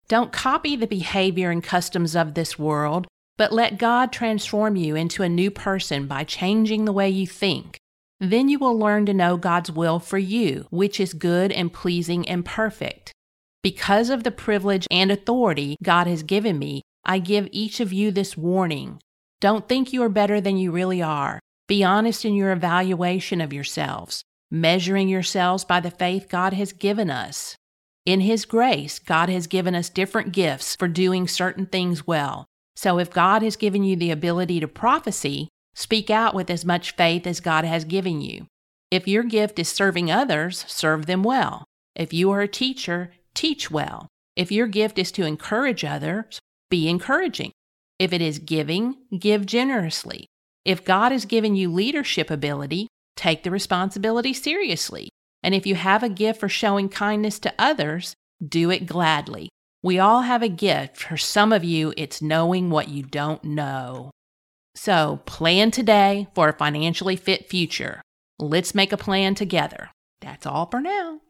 Don't 0.07 0.31
copy 0.31 0.75
the 0.75 0.85
behavior 0.85 1.49
and 1.49 1.63
customs 1.63 2.15
of 2.15 2.35
this 2.35 2.59
world, 2.59 3.07
but 3.35 3.51
let 3.51 3.79
God 3.79 4.11
transform 4.11 4.75
you 4.75 4.95
into 4.95 5.23
a 5.23 5.29
new 5.29 5.49
person 5.49 6.05
by 6.05 6.23
changing 6.23 6.85
the 6.85 6.93
way 6.93 7.09
you 7.09 7.25
think. 7.25 7.79
Then 8.19 8.47
you 8.47 8.59
will 8.59 8.77
learn 8.77 9.07
to 9.07 9.13
know 9.15 9.38
God's 9.38 9.71
will 9.71 9.97
for 9.97 10.19
you, 10.19 10.67
which 10.69 10.99
is 10.99 11.15
good 11.15 11.51
and 11.51 11.73
pleasing 11.73 12.29
and 12.29 12.45
perfect. 12.45 13.11
Because 13.65 14.12
of 14.12 14.23
the 14.23 14.30
privilege 14.30 14.86
and 14.91 15.12
authority 15.12 15.75
God 15.82 16.06
has 16.06 16.21
given 16.21 16.60
me, 16.60 16.84
I 17.04 17.17
give 17.17 17.49
each 17.51 17.80
of 17.80 17.91
you 17.91 18.12
this 18.12 18.38
warning. 18.38 19.01
Don't 19.41 19.67
think 19.67 19.91
you 19.91 20.04
are 20.04 20.19
better 20.21 20.39
than 20.39 20.60
you 20.60 20.69
really 20.69 21.01
are. 21.01 21.39
Be 21.67 21.84
honest 21.84 22.25
in 22.25 22.36
your 22.36 22.51
evaluation 22.51 23.41
of 23.41 23.51
yourselves, 23.51 24.21
measuring 24.51 25.10
yourselves 25.10 25.65
by 25.65 25.80
the 25.80 25.89
faith 25.89 26.30
God 26.30 26.54
has 26.54 26.73
given 26.73 27.10
us. 27.10 27.56
In 28.06 28.19
His 28.19 28.45
grace, 28.45 28.99
God 28.99 29.30
has 29.30 29.47
given 29.47 29.73
us 29.73 29.89
different 29.89 30.32
gifts 30.32 30.75
for 30.75 30.88
doing 30.88 31.28
certain 31.28 31.65
things 31.65 32.06
well. 32.06 32.45
So 32.75 32.99
if 32.99 33.10
God 33.10 33.41
has 33.41 33.56
given 33.56 33.84
you 33.84 33.95
the 33.95 34.12
ability 34.12 34.60
to 34.60 34.67
prophecy, 34.67 35.49
speak 35.73 36.12
out 36.12 36.36
with 36.36 36.51
as 36.51 36.65
much 36.65 36.95
faith 36.95 37.25
as 37.25 37.39
God 37.39 37.65
has 37.65 37.84
given 37.84 38.21
you. 38.21 38.45
If 38.91 39.08
your 39.08 39.23
gift 39.23 39.58
is 39.58 39.69
serving 39.69 40.12
others, 40.12 40.65
serve 40.67 41.08
them 41.08 41.23
well. 41.23 41.65
If 41.95 42.13
you 42.13 42.30
are 42.30 42.41
a 42.41 42.47
teacher, 42.47 43.12
teach 43.36 43.69
well. 43.69 44.08
If 44.36 44.52
your 44.52 44.67
gift 44.67 44.98
is 44.98 45.12
to 45.13 45.26
encourage 45.26 45.86
others, 45.86 46.39
be 46.69 46.89
encouraging. 46.89 47.52
If 48.00 48.12
it 48.12 48.21
is 48.21 48.39
giving, 48.39 48.95
give 49.17 49.45
generously. 49.45 50.28
If 50.65 50.84
God 50.84 51.12
has 51.12 51.26
given 51.26 51.56
you 51.56 51.71
leadership 51.71 52.32
ability, 52.32 52.88
take 53.15 53.43
the 53.43 53.52
responsibility 53.52 54.34
seriously. 54.34 55.10
And 55.43 55.54
if 55.54 55.65
you 55.67 55.76
have 55.76 56.02
a 56.02 56.10
gift 56.10 56.39
for 56.39 56.50
showing 56.50 56.89
kindness 56.89 57.39
to 57.39 57.54
others, 57.60 58.15
do 58.45 58.71
it 58.71 58.88
gladly. 58.88 59.50
We 59.84 60.00
all 60.00 60.21
have 60.21 60.41
a 60.41 60.50
gift. 60.50 60.98
For 60.98 61.17
some 61.17 61.54
of 61.54 61.63
you, 61.63 61.93
it's 61.95 62.21
knowing 62.21 62.71
what 62.71 62.89
you 62.89 63.04
don't 63.04 63.43
know. 63.43 64.10
So 64.74 65.21
plan 65.26 65.71
today 65.71 66.28
for 66.34 66.50
a 66.50 66.58
financially 66.58 67.15
fit 67.15 67.48
future. 67.48 68.02
Let's 68.39 68.76
make 68.76 68.91
a 68.91 68.98
plan 68.98 69.36
together. 69.36 69.91
That's 70.19 70.45
all 70.45 70.65
for 70.65 70.82
now. 70.82 71.21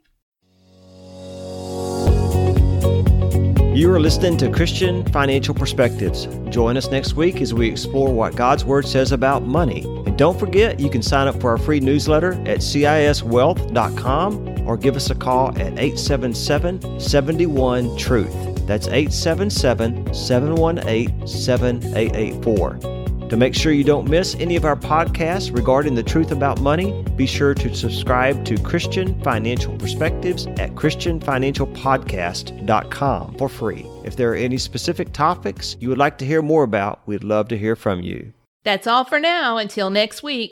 You 3.75 3.91
are 3.91 3.99
listening 3.99 4.37
to 4.37 4.49
Christian 4.49 5.03
Financial 5.11 5.53
Perspectives. 5.53 6.29
Join 6.49 6.77
us 6.77 6.89
next 6.89 7.15
week 7.15 7.41
as 7.41 7.53
we 7.53 7.67
explore 7.67 8.13
what 8.13 8.33
God's 8.33 8.63
Word 8.63 8.87
says 8.87 9.11
about 9.11 9.43
money. 9.43 9.83
And 10.05 10.17
don't 10.17 10.39
forget, 10.39 10.79
you 10.79 10.89
can 10.89 11.01
sign 11.01 11.27
up 11.27 11.41
for 11.41 11.49
our 11.49 11.57
free 11.57 11.81
newsletter 11.81 12.31
at 12.47 12.59
ciswealth.com 12.59 14.65
or 14.65 14.77
give 14.77 14.95
us 14.95 15.09
a 15.09 15.15
call 15.15 15.49
at 15.49 15.77
877 15.77 17.01
71 17.01 17.97
Truth. 17.97 18.65
That's 18.65 18.87
877 18.87 20.13
718 20.13 21.27
7884. 21.27 22.94
To 23.29 23.37
make 23.37 23.55
sure 23.55 23.71
you 23.71 23.83
don't 23.83 24.07
miss 24.07 24.35
any 24.35 24.55
of 24.55 24.65
our 24.65 24.75
podcasts 24.75 25.51
regarding 25.51 25.95
the 25.95 26.03
truth 26.03 26.31
about 26.31 26.61
money, 26.61 27.03
be 27.15 27.25
sure 27.25 27.55
to 27.55 27.73
subscribe 27.73 28.45
to 28.45 28.55
Christian 28.57 29.19
Financial 29.23 29.75
Perspectives 29.77 30.45
at 30.45 30.75
ChristianFinancialPodcast.com 30.75 33.37
for 33.37 33.49
free. 33.49 33.87
If 34.03 34.15
there 34.15 34.31
are 34.31 34.35
any 34.35 34.59
specific 34.59 35.11
topics 35.11 35.75
you 35.79 35.89
would 35.89 35.97
like 35.97 36.19
to 36.19 36.25
hear 36.25 36.43
more 36.43 36.61
about, 36.63 37.01
we'd 37.07 37.23
love 37.23 37.47
to 37.47 37.57
hear 37.57 37.75
from 37.75 38.01
you. 38.01 38.31
That's 38.63 38.85
all 38.85 39.05
for 39.05 39.19
now. 39.19 39.57
Until 39.57 39.89
next 39.89 40.21
week. 40.21 40.51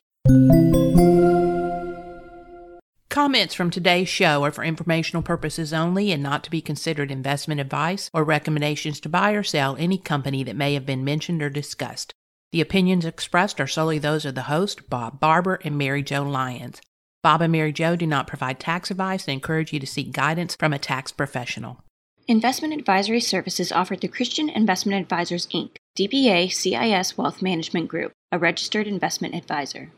Comments 3.09 3.53
from 3.53 3.69
today's 3.69 4.09
show 4.09 4.43
are 4.43 4.51
for 4.51 4.63
informational 4.63 5.21
purposes 5.21 5.73
only 5.73 6.11
and 6.11 6.23
not 6.23 6.43
to 6.43 6.49
be 6.49 6.61
considered 6.61 7.11
investment 7.11 7.61
advice 7.61 8.09
or 8.11 8.23
recommendations 8.23 8.99
to 8.99 9.09
buy 9.09 9.33
or 9.33 9.43
sell 9.43 9.75
any 9.77 9.99
company 9.99 10.43
that 10.43 10.55
may 10.55 10.73
have 10.73 10.87
been 10.87 11.03
mentioned 11.03 11.43
or 11.43 11.51
discussed. 11.51 12.15
The 12.53 12.61
opinions 12.61 13.03
expressed 13.03 13.59
are 13.59 13.65
solely 13.65 13.97
those 13.97 14.25
of 14.25 14.35
the 14.35 14.43
host, 14.43 14.87
Bob 14.87 15.19
Barber, 15.19 15.55
and 15.63 15.75
Mary 15.75 16.03
Jo 16.03 16.21
Lyons. 16.21 16.81
Bob 17.23 17.41
and 17.41 17.51
Mary 17.51 17.73
Jo 17.73 17.95
do 17.95 18.05
not 18.05 18.27
provide 18.27 18.59
tax 18.59 18.91
advice 18.91 19.27
and 19.27 19.33
encourage 19.33 19.73
you 19.73 19.79
to 19.79 19.87
seek 19.87 20.11
guidance 20.11 20.55
from 20.55 20.71
a 20.71 20.77
tax 20.77 21.11
professional. 21.11 21.83
Investment 22.27 22.71
advisory 22.75 23.21
services 23.21 23.71
offered 23.71 24.01
through 24.01 24.11
Christian 24.11 24.49
Investment 24.49 25.01
Advisors 25.01 25.47
Inc., 25.47 25.77
DBA 25.97 26.53
CIS 26.53 27.17
Wealth 27.17 27.41
Management 27.41 27.87
Group, 27.87 28.11
a 28.31 28.37
registered 28.37 28.85
investment 28.85 29.33
advisor. 29.33 29.89